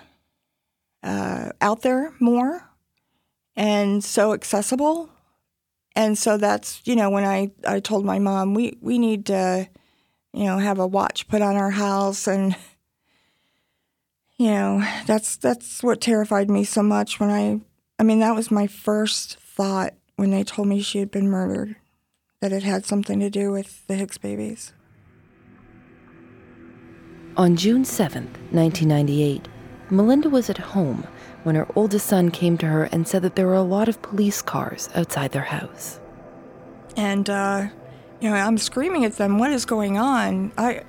uh, 1.03 1.51
out 1.61 1.83
there 1.83 2.13
more 2.19 2.69
and 3.55 4.03
so 4.03 4.33
accessible. 4.33 5.11
And 5.95 6.17
so 6.17 6.37
that's, 6.37 6.81
you 6.85 6.97
know, 6.97 7.11
when 7.11 7.25
I, 7.25 7.51
I 7.67 7.81
told 7.81 8.05
my 8.05 8.19
mom, 8.19 8.55
we, 8.55 8.79
we 8.81 8.99
need 8.99 9.27
to, 9.27 9.69
you 10.33 10.45
know, 10.45 10.59
have 10.59 10.79
a 10.79 10.87
watch 10.87 11.29
put 11.29 11.43
on 11.43 11.57
our 11.57 11.71
house 11.71 12.27
and, 12.27 12.57
you 14.39 14.51
know, 14.51 14.87
that's 15.07 15.37
that's 15.37 15.83
what 15.83 16.01
terrified 16.03 16.51
me 16.51 16.65
so 16.65 16.83
much 16.83 17.19
when 17.19 17.31
I 17.31 17.61
I 17.99 18.03
mean, 18.03 18.21
that 18.21 18.35
was 18.35 18.51
my 18.51 18.67
first 18.67 19.39
thought 19.39 19.95
when 20.17 20.31
they 20.31 20.45
told 20.45 20.69
me 20.69 20.83
she 20.83 20.99
had 20.99 21.11
been 21.11 21.29
murdered, 21.29 21.77
that 22.41 22.53
it 22.53 22.63
had 22.63 22.85
something 22.85 23.19
to 23.21 23.31
do 23.31 23.51
with 23.51 23.87
the 23.87 23.95
Hicks 23.95 24.19
babies. 24.19 24.73
On 27.37 27.57
June 27.57 27.83
7th, 27.83 28.37
1998, 28.53 29.49
Melinda 29.91 30.29
was 30.29 30.51
at 30.51 30.59
home 30.59 31.07
when 31.45 31.55
her 31.55 31.67
oldest 31.75 32.07
son 32.07 32.31
came 32.31 32.59
to 32.59 32.67
her 32.67 32.85
and 32.85 33.07
said 33.07 33.23
that 33.23 33.37
there 33.37 33.47
were 33.47 33.55
a 33.55 33.63
lot 33.63 33.89
of 33.89 34.03
police 34.03 34.43
cars 34.43 34.89
outside 34.95 35.33
their 35.33 35.43
house. 35.43 35.99
And, 36.97 37.31
uh, 37.31 37.69
you 38.21 38.29
know, 38.29 38.37
I'm 38.37 38.59
screaming 38.59 39.05
at 39.05 39.17
them, 39.17 39.39
what 39.39 39.51
is 39.51 39.65
going 39.65 39.97
on? 39.97 40.53
I, 40.59 40.83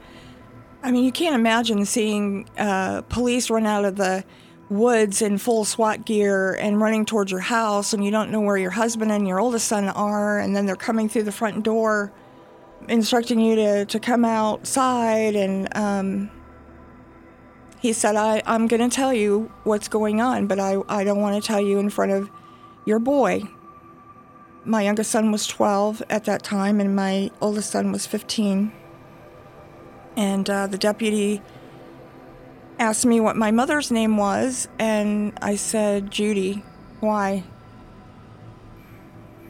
I 0.84 0.92
mean, 0.92 1.06
you 1.06 1.12
can't 1.12 1.36
imagine 1.36 1.86
seeing 1.86 2.50
uh, 2.58 3.04
police 3.04 3.50
run 3.50 3.66
out 3.66 3.86
of 3.86 3.96
the 3.98 4.24
woods 4.70 5.22
in 5.22 5.38
full 5.38 5.64
SWAT 5.66 6.06
gear 6.06 6.54
and 6.54 6.82
running 6.82 7.06
towards 7.06 7.32
your 7.32 7.42
house, 7.42 7.94
and 7.94 8.04
you 8.04 8.12
don't 8.12 8.32
know 8.32 8.42
where 8.42 8.58
your 8.58 8.72
husband 8.72 9.12
and 9.12 9.28
your 9.28 9.40
oldest 9.40 9.68
son 9.68 9.90
are, 9.90 10.40
and 10.40 10.56
then 10.56 10.66
they're 10.66 10.76
coming 10.76 11.08
through 11.08 11.24
the 11.24 11.32
front 11.32 11.64
door, 11.64 12.12
instructing 12.88 13.40
you 13.40 13.56
to, 13.56 13.86
to 13.86 14.00
come 14.00 14.26
outside. 14.26 15.36
And 15.36 15.76
um, 15.76 16.32
he 17.80 17.94
said, 17.94 18.16
I, 18.16 18.42
I'm 18.46 18.68
going 18.68 18.88
to 18.88 18.94
tell 18.94 19.14
you 19.14 19.52
what's 19.64 19.88
going 19.88 20.22
on, 20.22 20.48
but 20.48 20.60
I, 20.60 20.78
I 20.90 21.04
don't 21.04 21.22
want 21.22 21.42
to 21.42 21.46
tell 21.46 21.62
you 21.62 21.80
in 21.80 21.90
front 21.90 22.12
of 22.12 22.30
your 22.86 23.00
boy. 23.00 23.44
My 24.66 24.82
youngest 24.82 25.12
son 25.12 25.32
was 25.32 25.48
12 25.48 26.04
at 26.10 26.26
that 26.26 26.44
time, 26.44 26.82
and 26.82 26.96
my 26.96 27.32
oldest 27.40 27.72
son 27.72 27.92
was 27.92 28.06
15. 28.06 28.74
And 30.18 30.50
uh, 30.50 30.68
the 30.68 30.78
deputy 30.78 31.42
asked 32.80 33.06
me 33.06 33.20
what 33.20 33.36
my 33.36 33.52
mother's 33.52 33.92
name 33.92 34.18
was, 34.18 34.68
and 34.80 35.34
I 35.42 35.56
said, 35.56 36.12
Judy. 36.12 36.64
Why? 37.00 37.44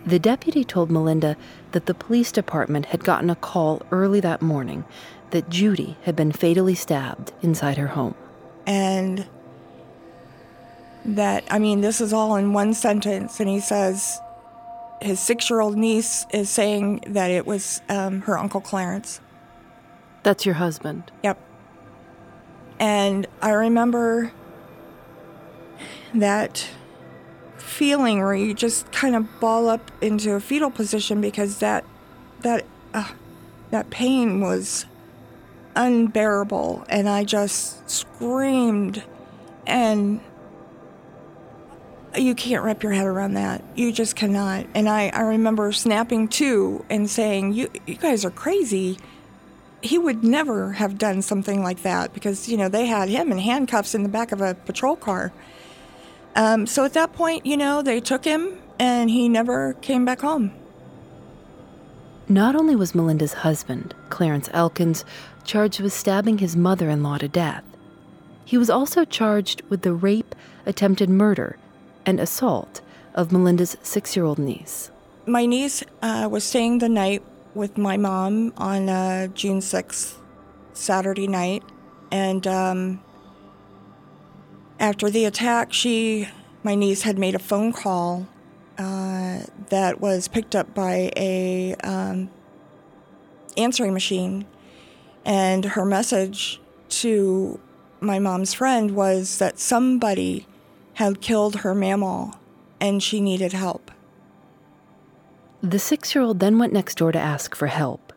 The 0.06 0.20
deputy 0.20 0.64
told 0.64 0.90
Melinda 0.90 1.36
that 1.72 1.86
the 1.86 1.94
police 1.94 2.32
department 2.32 2.88
had 2.88 3.04
gotten 3.04 3.30
a 3.30 3.36
call 3.36 3.82
early 3.92 4.20
that 4.22 4.42
morning 4.42 4.86
that 5.32 5.50
Judy 5.50 5.98
had 6.04 6.16
been 6.16 6.32
fatally 6.32 6.76
stabbed 6.76 7.34
inside 7.42 7.78
her 7.78 7.88
home. 7.88 8.16
And 8.66 9.28
that, 11.04 11.44
I 11.50 11.60
mean, 11.60 11.82
this 11.82 12.00
is 12.00 12.14
all 12.14 12.36
in 12.36 12.54
one 12.54 12.74
sentence, 12.74 13.40
and 13.40 13.50
he 13.50 13.60
says 13.60 14.20
his 15.02 15.20
six 15.20 15.50
year 15.50 15.60
old 15.60 15.78
niece 15.78 16.26
is 16.32 16.50
saying 16.50 17.04
that 17.08 17.32
it 17.32 17.46
was 17.46 17.82
um, 17.90 18.22
her 18.22 18.38
Uncle 18.38 18.62
Clarence. 18.62 19.20
That's 20.24 20.46
your 20.46 20.56
husband? 20.56 21.12
Yep. 21.24 21.40
And 22.80 23.28
I 23.42 23.52
remember 23.52 24.32
that 26.14 26.70
feeling 27.58 28.20
where 28.20 28.34
you 28.34 28.54
just 28.54 28.92
kind 28.92 29.16
of 29.16 29.40
ball 29.40 29.68
up 29.70 29.92
into 30.02 30.34
a 30.34 30.40
fetal 30.40 30.72
position 30.72 31.22
because 31.22 31.60
that 31.60 31.84
that 32.42 32.66
uh, 32.94 33.12
that 33.72 33.90
pain 33.90 34.42
was 34.42 34.86
unbearable 35.76 36.86
and 36.90 37.08
I 37.08 37.24
just 37.24 37.90
screamed 37.90 39.04
and 39.66 40.20
you 42.16 42.34
can't 42.34 42.64
wrap 42.64 42.82
your 42.82 42.94
head 42.94 43.06
around 43.06 43.34
that. 43.36 43.64
You 43.76 43.92
just 43.92 44.16
cannot. 44.16 44.66
And 44.74 44.90
I, 44.90 45.10
I 45.10 45.22
remember 45.22 45.72
snapping 45.72 46.30
to 46.30 46.84
and 46.90 47.10
saying, 47.10 47.54
You 47.54 47.70
you 47.86 47.96
guys 47.96 48.26
are 48.26 48.32
crazy 48.32 48.98
he 49.88 49.98
would 49.98 50.24
never 50.24 50.74
have 50.74 50.98
done 50.98 51.22
something 51.22 51.64
like 51.64 51.84
that 51.84 52.14
because 52.14 52.48
you 52.48 52.58
know 52.58 52.70
they 52.70 52.86
had 52.86 53.10
him 53.10 53.32
in 53.32 53.38
handcuffs 53.38 53.96
in 53.96 54.04
the 54.04 54.10
back 54.10 54.32
of 54.32 54.42
a 54.42 54.54
patrol 54.54 54.96
car. 54.96 55.32
Um, 56.36 56.68
so 56.68 56.86
at 56.86 56.94
that 56.94 57.14
point, 57.14 57.46
you 57.46 57.58
know, 57.58 57.82
they 57.82 58.00
took 58.00 58.24
him 58.24 58.60
and 58.78 59.10
he 59.10 59.28
never 59.28 59.74
came 59.74 60.06
back 60.06 60.22
home. 60.22 60.52
Not 62.30 62.56
only 62.56 62.76
was 62.76 62.94
Melinda's 62.94 63.34
husband, 63.34 63.96
Clarence 64.10 64.50
Elkins, 64.54 65.04
charged 65.46 65.80
with 65.80 65.94
stabbing 65.94 66.38
his 66.38 66.56
mother 66.56 66.90
in 66.90 67.02
law 67.02 67.18
to 67.18 67.28
death, 67.28 67.64
he 68.46 68.58
was 68.58 68.70
also 68.70 69.04
charged 69.04 69.62
with 69.70 69.82
the 69.82 69.94
rape, 69.94 70.36
attempted 70.66 71.10
murder, 71.10 71.58
and 72.06 72.20
assault 72.20 72.82
of 73.16 73.32
Melinda's 73.32 73.76
six 73.82 74.16
year 74.16 74.26
old 74.26 74.40
niece. 74.40 74.92
My 75.26 75.46
niece 75.46 75.84
uh, 76.02 76.28
was 76.32 76.44
staying 76.44 76.78
the 76.78 76.88
night 76.88 77.24
with 77.58 77.78
my 77.78 77.98
mom 77.98 78.54
on 78.56 78.88
uh, 78.88 79.28
June 79.28 79.60
6th, 79.60 80.16
Saturday 80.74 81.28
night. 81.28 81.64
And 82.12 82.46
um, 82.48 83.02
after 84.80 85.10
the 85.10 85.26
attack, 85.26 85.74
she, 85.74 86.30
my 86.64 86.76
niece, 86.76 87.02
had 87.02 87.18
made 87.18 87.36
a 87.36 87.40
phone 87.40 87.74
call 87.74 88.28
uh, 88.78 89.40
that 89.70 90.00
was 90.00 90.28
picked 90.28 90.56
up 90.56 90.74
by 90.74 91.12
a 91.18 91.76
um, 91.84 92.30
answering 93.58 93.94
machine. 93.94 94.46
And 95.26 95.66
her 95.66 95.84
message 95.84 96.62
to 96.90 97.60
my 98.00 98.20
mom's 98.20 98.54
friend 98.54 98.92
was 98.92 99.40
that 99.40 99.60
somebody 99.60 100.46
had 100.94 101.22
killed 101.22 101.58
her 101.58 101.76
Mamaw, 101.76 102.38
and 102.80 103.02
she 103.02 103.20
needed 103.20 103.54
help. 103.54 103.92
The 105.62 105.80
six 105.80 106.14
year 106.14 106.24
old 106.24 106.40
then 106.40 106.60
went 106.60 106.74
next 106.74 106.98
door 106.98 107.12
to 107.12 107.20
ask 107.20 107.56
for 107.56 107.68
help 107.68 108.14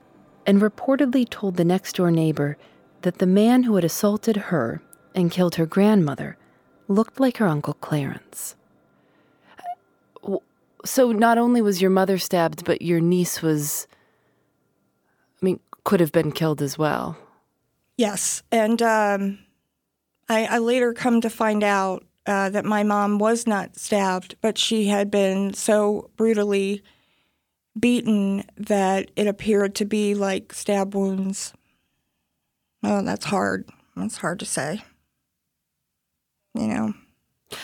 and 0.47 0.61
reportedly 0.61 1.29
told 1.29 1.57
the 1.57 1.65
next 1.65 1.97
door 1.97 2.11
neighbor 2.11 2.57
that 3.03 3.19
the 3.19 3.27
man 3.27 3.63
who 3.63 3.77
had 3.77 3.85
assaulted 3.85 4.37
her 4.37 4.83
and 5.15 5.31
killed 5.31 5.55
her 5.55 5.67
grandmother 5.67 6.37
looked 6.89 7.21
like 7.21 7.39
her 7.39 7.47
Uncle 7.47 7.75
Clarence. 7.75 8.57
So 10.85 11.13
not 11.13 11.39
only 11.39 11.61
was 11.61 11.81
your 11.81 11.91
mother 11.91 12.19
stabbed, 12.19 12.65
but 12.65 12.83
your 12.83 13.01
niece 13.01 13.43
was, 13.43 13.87
I 15.41 15.45
mean, 15.45 15.61
could 15.85 16.01
have 16.01 16.13
been 16.13 16.33
killed 16.33 16.63
as 16.63 16.79
well. 16.79 17.19
Yes. 17.97 18.43
And 18.51 18.81
um, 18.81 19.39
I, 20.29 20.47
I, 20.47 20.59
later 20.59 20.95
come 20.95 21.21
to 21.21 21.29
find 21.29 21.63
out 21.63 22.05
uh, 22.27 22.49
that 22.49 22.65
my 22.65 22.83
mom 22.83 23.19
was 23.19 23.47
not 23.47 23.77
stabbed, 23.77 24.37
but 24.41 24.57
she 24.57 24.87
had 24.87 25.11
been 25.11 25.53
so 25.53 26.11
brutally 26.17 26.83
beaten 27.79 28.45
that 28.57 29.11
it 29.17 29.27
appeared 29.27 29.75
to 29.77 29.85
be 29.85 30.15
like 30.15 30.53
stab 30.53 30.95
wounds. 30.95 31.53
Oh, 32.83 33.03
that's 33.03 33.27
hard. 33.27 33.69
That's 33.97 34.19
hard 34.19 34.41
to 34.41 34.47
say. 34.47 34.83
You 36.55 36.67
know. 36.67 36.95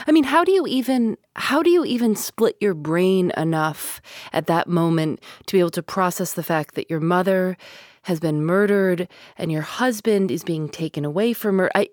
I 0.07 0.12
mean, 0.12 0.25
how 0.25 0.45
do 0.45 0.53
you 0.53 0.66
even 0.66 1.16
how 1.37 1.62
do 1.62 1.71
you 1.71 1.85
even 1.85 2.16
split 2.16 2.57
your 2.61 2.75
brain 2.75 3.33
enough 3.37 4.01
at 4.33 4.47
that 4.47 4.69
moment 4.69 5.23
to 5.47 5.53
be 5.53 5.61
able 5.61 5.71
to 5.71 5.83
process 5.83 6.33
the 6.33 6.42
fact 6.42 6.75
that 6.75 6.90
your 6.90 7.01
mother 7.01 7.57
has 8.03 8.21
been 8.21 8.45
murdered 8.45 9.09
and 9.37 9.51
your 9.51 9.62
husband 9.62 10.31
is 10.31 10.45
being 10.45 10.69
taken 10.69 11.05
away 11.05 11.33
from 11.33 11.59
her? 11.59 11.71
I 11.75 11.88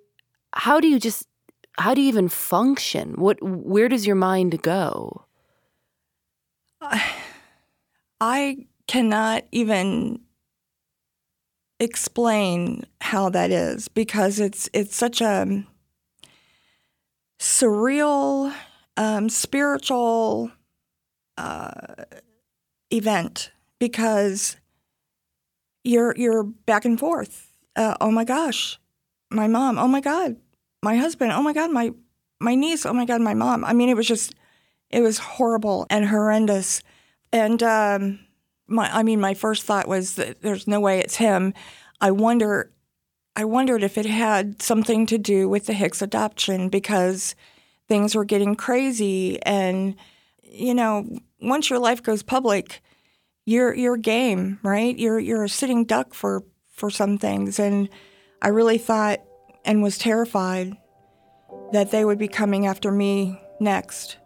how 0.53 0.79
do 0.79 0.87
you 0.87 0.99
just 0.99 1.27
how 1.77 1.93
do 1.93 2.01
you 2.01 2.07
even 2.07 2.29
function? 2.29 3.13
What 3.13 3.37
where 3.41 3.89
does 3.89 4.07
your 4.07 4.15
mind 4.15 4.61
go? 4.61 5.25
Uh, 6.81 6.99
I 8.19 8.67
cannot 8.87 9.43
even 9.51 10.21
explain 11.79 12.85
how 13.01 13.29
that 13.29 13.51
is 13.51 13.87
because 13.87 14.39
it's 14.39 14.69
it's 14.73 14.95
such 14.95 15.21
a 15.21 15.65
surreal, 17.39 18.53
um, 18.95 19.27
spiritual 19.27 20.51
uh, 21.37 21.71
event 22.89 23.51
because 23.79 24.57
you're 25.83 26.15
you're 26.17 26.43
back 26.43 26.85
and 26.85 26.99
forth. 26.99 27.49
Uh, 27.75 27.95
oh 27.99 28.11
my 28.11 28.23
gosh, 28.23 28.79
my 29.29 29.47
mom. 29.47 29.77
Oh 29.77 29.87
my 29.87 29.99
god, 29.99 30.37
my 30.81 30.95
husband. 30.95 31.31
Oh 31.33 31.41
my 31.43 31.53
god, 31.53 31.71
my 31.71 31.91
my 32.39 32.55
niece. 32.55 32.85
Oh 32.85 32.93
my 32.93 33.05
god, 33.05 33.21
my 33.21 33.33
mom. 33.33 33.65
I 33.65 33.73
mean, 33.73 33.89
it 33.89 33.97
was 33.97 34.07
just 34.07 34.35
it 34.89 35.01
was 35.01 35.17
horrible 35.17 35.85
and 35.89 36.07
horrendous. 36.07 36.81
And 37.33 37.61
um, 37.61 38.19
my, 38.67 38.89
I 38.95 39.03
mean, 39.03 39.19
my 39.19 39.33
first 39.33 39.63
thought 39.63 39.87
was 39.87 40.15
that 40.15 40.41
there's 40.41 40.67
no 40.67 40.79
way 40.79 40.99
it's 40.99 41.17
him. 41.17 41.53
I 41.99 42.11
wonder, 42.11 42.71
I 43.35 43.43
wondered 43.43 43.83
if 43.83 43.97
it 43.97 44.05
had 44.05 44.61
something 44.61 45.05
to 45.07 45.17
do 45.17 45.49
with 45.49 45.65
the 45.65 45.73
Hicks 45.73 46.01
adoption 46.01 46.69
because 46.69 47.35
things 47.89 48.15
were 48.15 48.23
getting 48.23 48.55
crazy, 48.55 49.41
and 49.43 49.95
you 50.41 50.73
know, 50.73 51.05
once 51.41 51.69
your 51.69 51.79
life 51.79 52.01
goes 52.01 52.23
public, 52.23 52.81
you're 53.45 53.73
you're 53.73 53.97
game, 53.97 54.59
right? 54.63 54.97
You're 54.97 55.19
you're 55.19 55.43
a 55.43 55.49
sitting 55.49 55.83
duck 55.83 56.13
for 56.13 56.43
for 56.73 56.89
some 56.89 57.17
things. 57.17 57.59
And 57.59 57.89
I 58.41 58.49
really 58.49 58.77
thought 58.77 59.21
and 59.65 59.81
was 59.81 59.97
terrified 59.97 60.75
that 61.71 61.91
they 61.91 62.03
would 62.03 62.17
be 62.17 62.27
coming 62.27 62.67
after 62.67 62.91
me 62.91 63.39
next. 63.59 64.17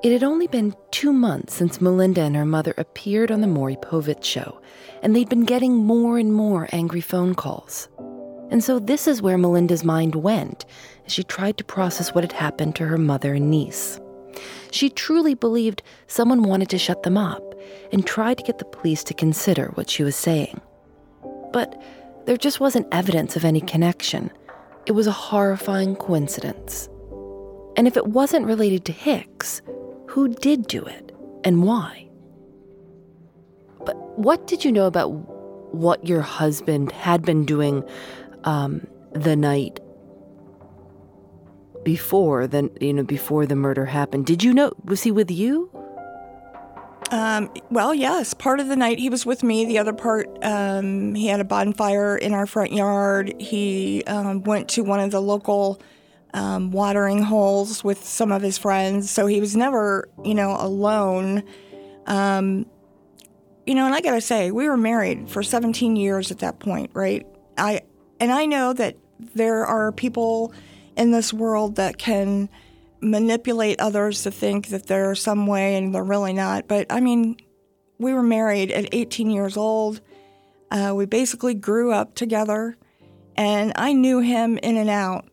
It 0.00 0.12
had 0.12 0.22
only 0.22 0.46
been 0.46 0.76
two 0.92 1.12
months 1.12 1.54
since 1.54 1.80
Melinda 1.80 2.20
and 2.20 2.36
her 2.36 2.44
mother 2.44 2.72
appeared 2.78 3.32
on 3.32 3.40
the 3.40 3.48
Maury 3.48 3.74
Povich 3.74 4.22
show, 4.22 4.60
and 5.02 5.14
they'd 5.14 5.28
been 5.28 5.44
getting 5.44 5.74
more 5.74 6.18
and 6.18 6.32
more 6.32 6.68
angry 6.70 7.00
phone 7.00 7.34
calls. 7.34 7.88
And 8.48 8.62
so 8.62 8.78
this 8.78 9.08
is 9.08 9.20
where 9.20 9.36
Melinda's 9.36 9.82
mind 9.82 10.14
went 10.14 10.64
as 11.04 11.12
she 11.12 11.24
tried 11.24 11.58
to 11.58 11.64
process 11.64 12.14
what 12.14 12.22
had 12.22 12.32
happened 12.32 12.76
to 12.76 12.86
her 12.86 12.96
mother 12.96 13.34
and 13.34 13.50
niece. 13.50 14.00
She 14.70 14.88
truly 14.88 15.34
believed 15.34 15.82
someone 16.06 16.44
wanted 16.44 16.68
to 16.70 16.78
shut 16.78 17.02
them 17.02 17.18
up 17.18 17.42
and 17.90 18.06
tried 18.06 18.38
to 18.38 18.44
get 18.44 18.58
the 18.58 18.64
police 18.66 19.02
to 19.02 19.14
consider 19.14 19.72
what 19.74 19.90
she 19.90 20.04
was 20.04 20.14
saying. 20.14 20.60
But 21.52 21.82
there 22.24 22.36
just 22.36 22.60
wasn't 22.60 22.86
evidence 22.92 23.34
of 23.34 23.44
any 23.44 23.60
connection. 23.60 24.30
It 24.86 24.92
was 24.92 25.08
a 25.08 25.12
horrifying 25.12 25.96
coincidence. 25.96 26.88
And 27.76 27.88
if 27.88 27.96
it 27.96 28.06
wasn't 28.06 28.46
related 28.46 28.84
to 28.84 28.92
Hicks, 28.92 29.60
who 30.08 30.28
did 30.28 30.66
do 30.66 30.82
it 30.84 31.14
and 31.44 31.62
why? 31.62 32.08
But 33.84 33.96
what 34.18 34.46
did 34.46 34.64
you 34.64 34.72
know 34.72 34.86
about 34.86 35.08
what 35.74 36.06
your 36.06 36.22
husband 36.22 36.90
had 36.92 37.22
been 37.22 37.44
doing 37.44 37.84
um, 38.44 38.86
the 39.12 39.36
night 39.36 39.80
before 41.84 42.46
the 42.46 42.70
you 42.80 42.92
know 42.92 43.02
before 43.02 43.46
the 43.46 43.54
murder 43.54 43.84
happened? 43.84 44.26
Did 44.26 44.42
you 44.42 44.52
know 44.52 44.72
was 44.84 45.02
he 45.02 45.12
with 45.12 45.30
you? 45.30 45.70
Um, 47.10 47.50
well, 47.70 47.94
yes. 47.94 48.34
Part 48.34 48.60
of 48.60 48.68
the 48.68 48.76
night 48.76 48.98
he 48.98 49.08
was 49.08 49.24
with 49.24 49.42
me. 49.42 49.64
The 49.64 49.78
other 49.78 49.94
part, 49.94 50.28
um, 50.42 51.14
he 51.14 51.26
had 51.26 51.40
a 51.40 51.44
bonfire 51.44 52.16
in 52.16 52.34
our 52.34 52.46
front 52.46 52.72
yard. 52.72 53.34
He 53.40 54.04
um, 54.06 54.42
went 54.42 54.68
to 54.70 54.82
one 54.82 55.00
of 55.00 55.10
the 55.10 55.20
local 55.20 55.80
um, 56.34 56.70
watering 56.70 57.22
holes 57.22 57.82
with 57.82 58.04
some 58.04 58.32
of 58.32 58.42
his 58.42 58.58
friends. 58.58 59.10
So 59.10 59.26
he 59.26 59.40
was 59.40 59.56
never, 59.56 60.08
you 60.24 60.34
know, 60.34 60.56
alone. 60.58 61.42
Um, 62.06 62.66
you 63.66 63.74
know, 63.74 63.86
and 63.86 63.94
I 63.94 64.00
gotta 64.00 64.20
say, 64.20 64.50
we 64.50 64.68
were 64.68 64.76
married 64.76 65.28
for 65.28 65.42
17 65.42 65.96
years 65.96 66.30
at 66.30 66.38
that 66.38 66.58
point, 66.58 66.90
right? 66.94 67.26
I 67.56 67.82
and 68.20 68.32
I 68.32 68.46
know 68.46 68.72
that 68.72 68.96
there 69.18 69.66
are 69.66 69.92
people 69.92 70.52
in 70.96 71.10
this 71.10 71.32
world 71.32 71.76
that 71.76 71.98
can 71.98 72.48
manipulate 73.00 73.80
others 73.80 74.22
to 74.22 74.30
think 74.30 74.68
that 74.68 74.86
they're 74.86 75.14
some 75.14 75.46
way 75.46 75.76
and 75.76 75.94
they're 75.94 76.02
really 76.02 76.32
not. 76.32 76.66
But 76.66 76.86
I 76.90 77.00
mean, 77.00 77.36
we 77.98 78.12
were 78.12 78.22
married 78.22 78.70
at 78.70 78.88
18 78.92 79.30
years 79.30 79.56
old. 79.56 80.00
Uh, 80.70 80.92
we 80.94 81.06
basically 81.06 81.54
grew 81.54 81.92
up 81.92 82.14
together, 82.14 82.76
and 83.36 83.72
I 83.76 83.92
knew 83.92 84.20
him 84.20 84.58
in 84.58 84.76
and 84.76 84.90
out 84.90 85.28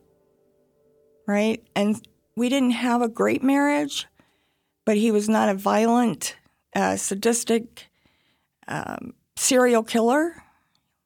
right? 1.26 1.62
And 1.74 2.06
we 2.36 2.48
didn't 2.48 2.70
have 2.72 3.02
a 3.02 3.08
great 3.08 3.42
marriage, 3.42 4.06
but 4.84 4.96
he 4.96 5.10
was 5.10 5.28
not 5.28 5.48
a 5.48 5.54
violent, 5.54 6.36
uh, 6.74 6.96
sadistic 6.96 7.88
um, 8.68 9.14
serial 9.36 9.82
killer 9.82 10.42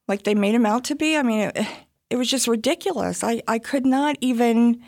like 0.07 0.23
they 0.23 0.35
made 0.35 0.55
him 0.55 0.65
out 0.65 0.83
to 0.85 0.95
be. 0.95 1.15
I 1.15 1.23
mean, 1.23 1.51
it, 1.55 1.67
it 2.09 2.15
was 2.17 2.29
just 2.29 2.47
ridiculous. 2.47 3.23
I, 3.23 3.41
I 3.47 3.59
could 3.59 3.85
not 3.85 4.17
even. 4.21 4.81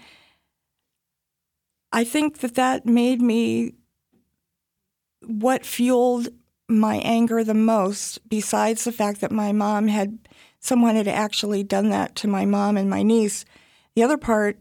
I 1.91 2.04
think 2.04 2.39
that 2.39 2.56
that 2.56 2.86
made 2.86 3.22
me 3.22 3.76
what 5.26 5.65
fueled 5.65 6.30
my 6.67 6.98
anger 6.98 7.43
the 7.43 7.54
most, 7.54 8.28
besides 8.28 8.84
the 8.84 8.91
fact 8.91 9.22
that 9.22 9.32
my 9.32 9.52
mom 9.52 9.88
had 9.88 10.17
someone 10.60 10.96
had 10.96 11.08
actually 11.08 11.63
done 11.63 11.89
that 11.89 12.15
to 12.15 12.28
my 12.28 12.46
mom 12.46 12.78
and 12.78 12.89
my 12.89 13.04
niece. 13.04 13.46
The 13.96 14.04
other 14.04 14.17
part 14.17 14.58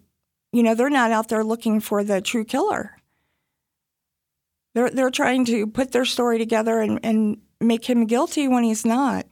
you 0.52 0.62
know, 0.62 0.74
they're 0.74 0.90
not 0.90 1.10
out 1.10 1.28
there 1.28 1.44
looking 1.44 1.80
for 1.80 2.04
the 2.04 2.20
true 2.20 2.44
killer. 2.44 2.96
They're 4.74 4.90
they're 4.90 5.10
trying 5.10 5.44
to 5.46 5.66
put 5.66 5.92
their 5.92 6.04
story 6.04 6.38
together 6.38 6.80
and, 6.80 7.00
and 7.02 7.38
make 7.60 7.88
him 7.88 8.06
guilty 8.06 8.48
when 8.48 8.64
he's 8.64 8.84
not. 8.84 9.26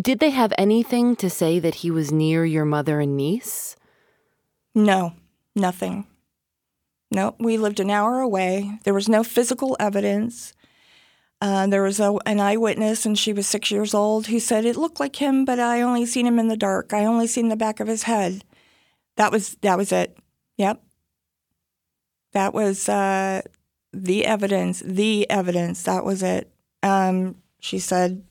Did 0.00 0.18
they 0.18 0.30
have 0.30 0.52
anything 0.56 1.16
to 1.16 1.28
say 1.28 1.58
that 1.58 1.76
he 1.76 1.90
was 1.90 2.12
near 2.12 2.44
your 2.44 2.64
mother 2.64 3.00
and 3.00 3.16
niece? 3.16 3.76
No, 4.74 5.14
nothing. 5.54 6.06
No, 7.10 7.34
we 7.38 7.56
lived 7.58 7.80
an 7.80 7.90
hour 7.90 8.20
away. 8.20 8.78
There 8.84 8.94
was 8.94 9.08
no 9.08 9.24
physical 9.24 9.76
evidence. 9.80 10.54
Uh, 11.42 11.66
there 11.66 11.82
was 11.82 11.98
a, 11.98 12.14
an 12.24 12.38
eyewitness, 12.38 13.04
and 13.04 13.18
she 13.18 13.32
was 13.32 13.46
six 13.46 13.70
years 13.70 13.94
old, 13.94 14.28
who 14.28 14.38
said 14.38 14.64
it 14.64 14.76
looked 14.76 15.00
like 15.00 15.16
him, 15.16 15.44
but 15.44 15.58
I 15.58 15.80
only 15.82 16.06
seen 16.06 16.26
him 16.26 16.38
in 16.38 16.48
the 16.48 16.56
dark. 16.56 16.92
I 16.92 17.04
only 17.04 17.26
seen 17.26 17.48
the 17.48 17.56
back 17.56 17.80
of 17.80 17.88
his 17.88 18.04
head. 18.04 18.44
That 19.16 19.32
was 19.32 19.56
that 19.62 19.76
was 19.76 19.90
it. 19.90 20.16
Yep. 20.60 20.82
That 22.32 22.52
was 22.52 22.86
uh, 22.86 23.40
the 23.94 24.26
evidence, 24.26 24.82
the 24.84 25.28
evidence. 25.30 25.82
That 25.84 26.04
was 26.04 26.22
it. 26.22 26.52
Um, 26.82 27.36
she 27.60 27.78
said, 27.78 28.24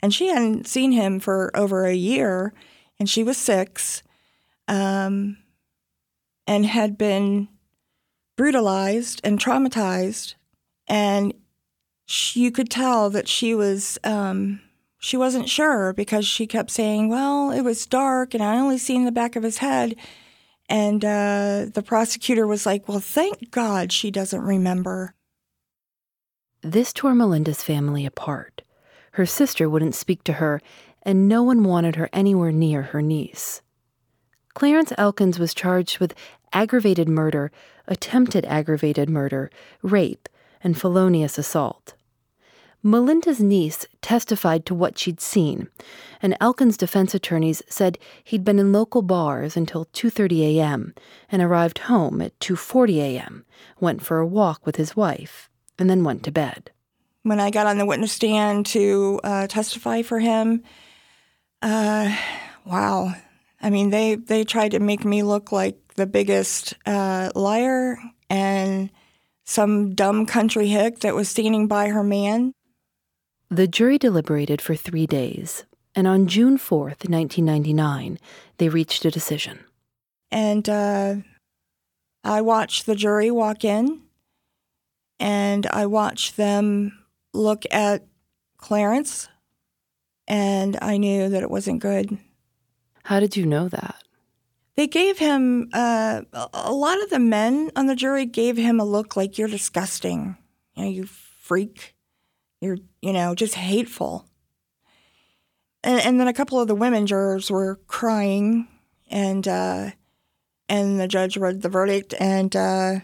and 0.00 0.14
she 0.14 0.28
hadn't 0.28 0.68
seen 0.68 0.92
him 0.92 1.18
for 1.18 1.50
over 1.56 1.84
a 1.84 1.94
year, 1.94 2.54
and 3.00 3.10
she 3.10 3.24
was 3.24 3.36
six, 3.36 4.04
um, 4.68 5.38
and 6.46 6.66
had 6.66 6.96
been 6.96 7.48
brutalized 8.36 9.20
and 9.24 9.40
traumatized, 9.40 10.36
and 10.86 11.34
she, 12.06 12.44
you 12.44 12.52
could 12.52 12.70
tell 12.70 13.10
that 13.10 13.26
she 13.26 13.56
was 13.56 13.98
um, 14.04 14.60
she 15.00 15.16
wasn't 15.16 15.48
sure 15.48 15.92
because 15.92 16.26
she 16.26 16.46
kept 16.46 16.70
saying, 16.70 17.08
"Well, 17.08 17.50
it 17.50 17.62
was 17.62 17.86
dark, 17.86 18.34
and 18.34 18.42
I 18.42 18.56
only 18.58 18.78
seen 18.78 19.04
the 19.04 19.10
back 19.10 19.34
of 19.34 19.42
his 19.42 19.58
head." 19.58 19.96
And 20.72 21.04
uh, 21.04 21.66
the 21.74 21.82
prosecutor 21.84 22.46
was 22.46 22.64
like, 22.64 22.88
Well, 22.88 22.98
thank 22.98 23.50
God 23.50 23.92
she 23.92 24.10
doesn't 24.10 24.40
remember. 24.40 25.14
This 26.62 26.94
tore 26.94 27.14
Melinda's 27.14 27.62
family 27.62 28.06
apart. 28.06 28.62
Her 29.12 29.26
sister 29.26 29.68
wouldn't 29.68 29.94
speak 29.94 30.24
to 30.24 30.34
her, 30.34 30.62
and 31.02 31.28
no 31.28 31.42
one 31.42 31.62
wanted 31.62 31.96
her 31.96 32.08
anywhere 32.10 32.52
near 32.52 32.84
her 32.84 33.02
niece. 33.02 33.60
Clarence 34.54 34.94
Elkins 34.96 35.38
was 35.38 35.52
charged 35.52 35.98
with 35.98 36.14
aggravated 36.54 37.06
murder, 37.06 37.52
attempted 37.86 38.46
aggravated 38.46 39.10
murder, 39.10 39.50
rape, 39.82 40.26
and 40.64 40.80
felonious 40.80 41.36
assault. 41.36 41.92
Melinda's 42.84 43.40
niece 43.40 43.86
testified 44.00 44.66
to 44.66 44.74
what 44.74 44.98
she'd 44.98 45.20
seen, 45.20 45.68
and 46.20 46.36
Elkin's 46.40 46.76
defense 46.76 47.14
attorneys 47.14 47.62
said 47.68 47.96
he'd 48.24 48.44
been 48.44 48.58
in 48.58 48.72
local 48.72 49.02
bars 49.02 49.56
until 49.56 49.84
2:30 49.86 50.56
a.m. 50.56 50.94
and 51.30 51.40
arrived 51.40 51.78
home 51.78 52.20
at 52.20 52.38
2:40 52.40 52.96
a.m., 52.96 53.44
went 53.78 54.02
for 54.02 54.18
a 54.18 54.26
walk 54.26 54.66
with 54.66 54.76
his 54.76 54.96
wife, 54.96 55.48
and 55.78 55.88
then 55.88 56.02
went 56.02 56.24
to 56.24 56.32
bed. 56.32 56.72
When 57.22 57.38
I 57.38 57.50
got 57.50 57.68
on 57.68 57.78
the 57.78 57.86
witness 57.86 58.12
stand 58.12 58.66
to 58.66 59.20
uh, 59.22 59.46
testify 59.46 60.02
for 60.02 60.18
him, 60.18 60.64
uh, 61.62 62.16
wow. 62.64 63.14
I 63.60 63.70
mean, 63.70 63.90
they, 63.90 64.16
they 64.16 64.42
tried 64.42 64.72
to 64.72 64.80
make 64.80 65.04
me 65.04 65.22
look 65.22 65.52
like 65.52 65.78
the 65.94 66.06
biggest 66.06 66.74
uh, 66.84 67.30
liar 67.36 67.96
and 68.28 68.90
some 69.44 69.94
dumb 69.94 70.26
country 70.26 70.66
hick 70.66 70.98
that 71.00 71.14
was 71.14 71.28
standing 71.28 71.68
by 71.68 71.88
her 71.88 72.02
man. 72.02 72.54
The 73.52 73.68
jury 73.68 73.98
deliberated 73.98 74.62
for 74.62 74.74
three 74.74 75.06
days, 75.06 75.66
and 75.94 76.06
on 76.06 76.26
June 76.26 76.56
4th, 76.56 77.06
1999, 77.06 78.18
they 78.56 78.70
reached 78.70 79.04
a 79.04 79.10
decision. 79.10 79.58
And 80.30 80.66
uh, 80.70 81.16
I 82.24 82.40
watched 82.40 82.86
the 82.86 82.94
jury 82.94 83.30
walk 83.30 83.62
in, 83.62 84.04
and 85.20 85.66
I 85.66 85.84
watched 85.84 86.38
them 86.38 87.04
look 87.34 87.64
at 87.70 88.06
Clarence, 88.56 89.28
and 90.26 90.78
I 90.80 90.96
knew 90.96 91.28
that 91.28 91.42
it 91.42 91.50
wasn't 91.50 91.82
good. 91.82 92.16
How 93.04 93.20
did 93.20 93.36
you 93.36 93.44
know 93.44 93.68
that? 93.68 94.02
They 94.76 94.86
gave 94.86 95.18
him, 95.18 95.68
uh, 95.74 96.22
a 96.54 96.72
lot 96.72 97.02
of 97.02 97.10
the 97.10 97.18
men 97.18 97.70
on 97.76 97.84
the 97.84 97.96
jury 97.96 98.24
gave 98.24 98.56
him 98.56 98.80
a 98.80 98.84
look 98.86 99.14
like, 99.14 99.36
you're 99.36 99.46
disgusting. 99.46 100.38
You 100.74 100.84
know, 100.84 100.90
you 100.90 101.04
freak. 101.04 101.91
You're, 102.62 102.78
you 103.00 103.12
know, 103.12 103.34
just 103.34 103.56
hateful. 103.56 104.24
And, 105.82 106.00
and 106.00 106.20
then 106.20 106.28
a 106.28 106.32
couple 106.32 106.60
of 106.60 106.68
the 106.68 106.76
women 106.76 107.06
jurors 107.06 107.50
were 107.50 107.80
crying, 107.88 108.68
and 109.10 109.46
uh, 109.48 109.90
and 110.68 111.00
the 111.00 111.08
judge 111.08 111.36
read 111.36 111.62
the 111.62 111.68
verdict, 111.68 112.14
and 112.20 112.54
uh, 112.54 113.00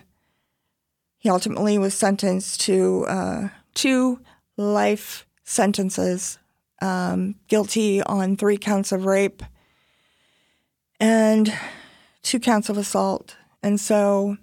he 1.19 1.29
ultimately 1.29 1.77
was 1.77 1.93
sentenced 1.93 2.61
to 2.63 3.05
uh, 3.09 3.49
two 3.75 4.21
life 4.57 5.27
sentences, 5.43 6.39
um, 6.81 7.35
guilty 7.49 8.01
on 8.03 8.37
three 8.37 8.59
counts 8.59 8.93
of 8.93 9.07
rape 9.07 9.43
and 11.01 11.53
two 12.23 12.39
counts 12.39 12.69
of 12.69 12.79
assault. 12.79 13.37
And 13.63 13.81
so 13.81 14.37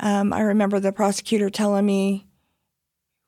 um, 0.00 0.32
I 0.32 0.40
remember 0.40 0.80
the 0.80 0.92
prosecutor 0.92 1.48
telling 1.48 1.86
me 1.86 2.26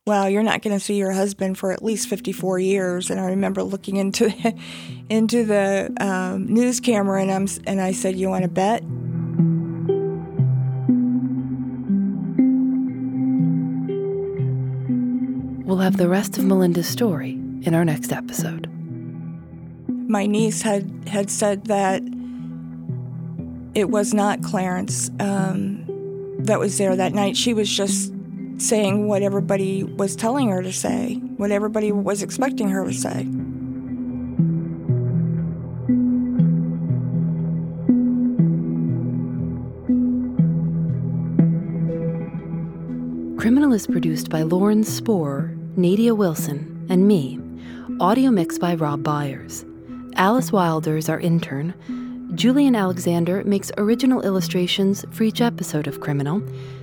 well, 0.06 0.30
you're 0.30 0.44
not 0.44 0.62
going 0.62 0.74
to 0.74 0.78
see 0.78 0.94
your 0.94 1.10
husband 1.10 1.58
for 1.58 1.72
at 1.72 1.82
least 1.82 2.08
54 2.08 2.60
years. 2.60 3.10
And 3.10 3.18
I 3.18 3.24
remember 3.24 3.64
looking 3.64 3.96
into 3.96 4.32
into 5.10 5.44
the 5.44 5.92
um, 5.98 6.46
news 6.46 6.78
camera, 6.78 7.20
and 7.20 7.30
I'm 7.30 7.48
and 7.66 7.80
I 7.80 7.92
said, 7.92 8.16
"You 8.16 8.28
want 8.28 8.44
to 8.44 8.48
bet?" 8.48 8.84
We'll 15.66 15.78
have 15.78 15.96
the 15.96 16.08
rest 16.08 16.38
of 16.38 16.44
Melinda's 16.44 16.86
story 16.86 17.32
in 17.62 17.74
our 17.74 17.84
next 17.84 18.12
episode. 18.12 18.70
My 19.88 20.26
niece 20.26 20.62
had 20.62 21.08
had 21.08 21.30
said 21.30 21.64
that 21.64 22.02
it 23.74 23.90
was 23.90 24.14
not 24.14 24.40
Clarence 24.42 25.10
um, 25.18 25.84
that 26.38 26.60
was 26.60 26.78
there 26.78 26.94
that 26.94 27.12
night. 27.12 27.36
She 27.36 27.52
was 27.52 27.68
just 27.68 28.12
saying 28.58 29.06
what 29.06 29.22
everybody 29.22 29.84
was 29.84 30.16
telling 30.16 30.48
her 30.48 30.62
to 30.62 30.72
say, 30.72 31.14
what 31.36 31.50
everybody 31.50 31.92
was 31.92 32.22
expecting 32.22 32.68
her 32.70 32.84
to 32.84 32.92
say. 32.92 33.26
Criminal 43.38 43.72
is 43.72 43.86
produced 43.86 44.30
by 44.30 44.42
Lauren 44.42 44.82
Spohr, 44.82 45.52
Nadia 45.76 46.14
Wilson, 46.14 46.86
and 46.88 47.06
me. 47.06 47.38
Audio 48.00 48.30
mixed 48.30 48.60
by 48.60 48.74
Rob 48.74 49.02
Byers. 49.02 49.64
Alice 50.14 50.50
Wilder 50.50 50.96
is 50.96 51.08
our 51.08 51.20
intern. 51.20 51.74
Julian 52.34 52.74
Alexander 52.74 53.44
makes 53.44 53.70
original 53.78 54.20
illustrations 54.22 55.04
for 55.12 55.22
each 55.22 55.40
episode 55.40 55.86
of 55.86 56.00
Criminal. 56.00 56.42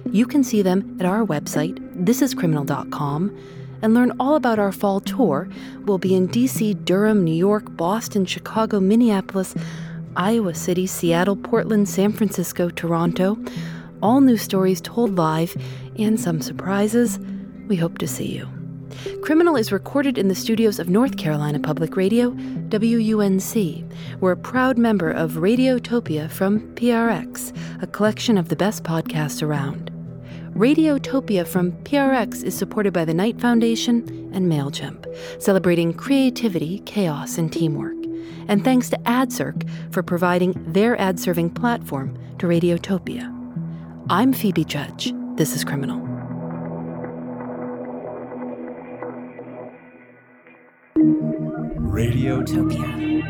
You 0.10 0.26
can 0.26 0.44
see 0.44 0.62
them 0.62 0.98
at 1.00 1.06
our 1.06 1.26
website, 1.26 1.78
thisiscriminal.com, 2.04 3.38
and 3.82 3.94
learn 3.94 4.14
all 4.20 4.36
about 4.36 4.58
our 4.58 4.72
fall 4.72 5.02
tour. 5.02 5.50
We'll 5.86 5.98
be 5.98 6.16
in 6.16 6.30
DC, 6.30 6.86
Durham, 6.86 7.24
New 7.24 7.36
York, 7.36 7.76
Boston, 7.76 8.26
Chicago, 8.26 8.80
Minneapolis, 8.80 9.54
Iowa 10.16 10.54
City, 10.54 10.88
Seattle, 10.88 11.36
Portland, 11.36 11.90
San 11.90 12.14
Francisco, 12.14 12.70
Toronto. 12.70 13.38
All 14.02 14.22
new 14.22 14.38
stories 14.38 14.80
told 14.80 15.16
live 15.18 15.56
and 16.00 16.20
some 16.20 16.42
surprises. 16.42 17.20
We 17.68 17.76
hope 17.76 17.98
to 17.98 18.08
see 18.08 18.28
you. 18.28 18.63
Criminal 19.22 19.56
is 19.56 19.72
recorded 19.72 20.18
in 20.18 20.28
the 20.28 20.36
studios 20.36 20.80
of 20.80 20.90
North 20.90 21.18
Carolina 21.18 21.60
Public 21.60 21.96
Radio, 21.98 22.32
WUNC. 22.70 23.84
We're 24.20 24.32
a 24.32 24.38
proud 24.38 24.78
member 24.78 25.12
of 25.12 25.34
Radiotopia 25.34 26.30
from 26.30 26.62
PRX, 26.76 27.56
a 27.82 27.88
collection 27.88 28.38
of 28.38 28.50
the 28.50 28.56
best 28.56 28.84
podcasts 28.84 29.44
around. 29.44 29.92
Radiotopia 30.54 31.46
from 31.48 31.72
PRX 31.84 32.44
is 32.44 32.58
supported 32.58 32.94
by 32.94 33.04
the 33.06 33.14
Knight 33.14 33.42
Foundation 33.42 34.32
and 34.34 34.52
MailChimp, 34.52 35.42
celebrating 35.42 35.94
creativity, 35.94 36.80
chaos, 36.86 37.38
and 37.38 37.52
teamwork. 37.52 37.98
And 38.48 38.64
thanks 38.64 38.90
to 38.92 38.98
AdCirc 39.00 39.68
for 39.92 40.04
providing 40.04 40.54
their 40.72 41.00
ad 41.00 41.20
serving 41.20 41.50
platform 41.52 42.18
to 42.40 42.48
Radiotopia. 42.48 43.30
I'm 44.10 44.32
Phoebe 44.34 44.66
Judge. 44.66 45.14
This 45.36 45.56
is 45.56 45.64
Criminal. 45.64 46.13
Radiotopia 51.94 53.22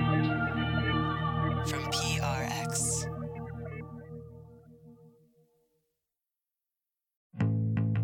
from 1.67 1.83
PRX. 1.91 3.09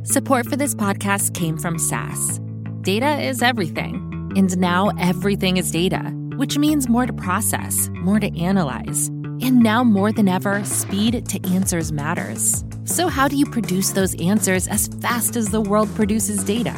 Support 0.06 0.48
for 0.48 0.58
this 0.58 0.76
podcast 0.76 1.34
came 1.34 1.58
from 1.58 1.80
SAS. 1.80 2.42
Data 2.82 3.22
is 3.22 3.42
everything, 3.42 4.34
and 4.36 4.58
now 4.58 4.90
everything 5.00 5.56
is 5.56 5.72
data, 5.72 6.02
which 6.36 6.58
means 6.58 6.90
more 6.90 7.06
to 7.06 7.14
process, 7.14 7.90
more 7.94 8.20
to 8.20 8.38
analyze. 8.38 9.08
And 9.08 9.60
now 9.60 9.86
more 9.86 10.12
than 10.12 10.28
ever, 10.28 10.66
speed 10.66 11.26
to 11.30 11.50
answers 11.54 11.94
matters. 11.94 12.66
So, 12.84 13.08
how 13.08 13.30
do 13.30 13.38
you 13.38 13.46
produce 13.46 13.92
those 13.92 14.14
answers 14.20 14.68
as 14.68 14.90
fast 15.00 15.38
as 15.38 15.52
the 15.52 15.62
world 15.62 15.88
produces 15.96 16.44
data? 16.44 16.76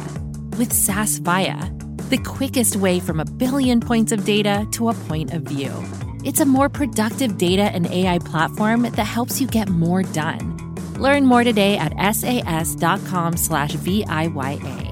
With 0.56 0.72
SAS 0.72 1.18
Viya 1.18 1.81
the 2.10 2.18
quickest 2.18 2.76
way 2.76 3.00
from 3.00 3.20
a 3.20 3.24
billion 3.24 3.80
points 3.80 4.12
of 4.12 4.24
data 4.24 4.66
to 4.72 4.88
a 4.88 4.94
point 4.94 5.32
of 5.32 5.42
view. 5.42 5.72
It's 6.24 6.40
a 6.40 6.46
more 6.46 6.68
productive 6.68 7.38
data 7.38 7.62
and 7.62 7.86
AI 7.86 8.18
platform 8.18 8.82
that 8.82 8.98
helps 8.98 9.40
you 9.40 9.46
get 9.46 9.68
more 9.68 10.02
done. 10.02 10.74
Learn 10.94 11.26
more 11.26 11.44
today 11.44 11.76
at 11.78 11.92
sas.com 12.14 13.36
slash 13.36 13.72
VIYA. 13.72 14.88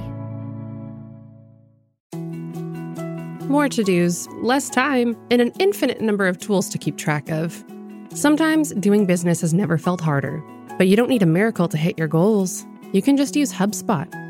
More 3.48 3.68
to 3.68 3.82
dos, 3.82 4.28
less 4.42 4.70
time, 4.70 5.16
and 5.30 5.42
an 5.42 5.52
infinite 5.58 6.00
number 6.00 6.28
of 6.28 6.38
tools 6.38 6.68
to 6.68 6.78
keep 6.78 6.96
track 6.96 7.30
of. 7.30 7.64
Sometimes 8.14 8.72
doing 8.74 9.06
business 9.06 9.40
has 9.40 9.52
never 9.52 9.78
felt 9.78 10.00
harder, 10.00 10.42
but 10.78 10.88
you 10.88 10.96
don't 10.96 11.08
need 11.08 11.22
a 11.22 11.26
miracle 11.26 11.68
to 11.68 11.76
hit 11.76 11.98
your 11.98 12.08
goals 12.08 12.64
you 12.92 13.02
can 13.02 13.16
just 13.16 13.36
use 13.36 13.52
HubSpot 13.52 14.29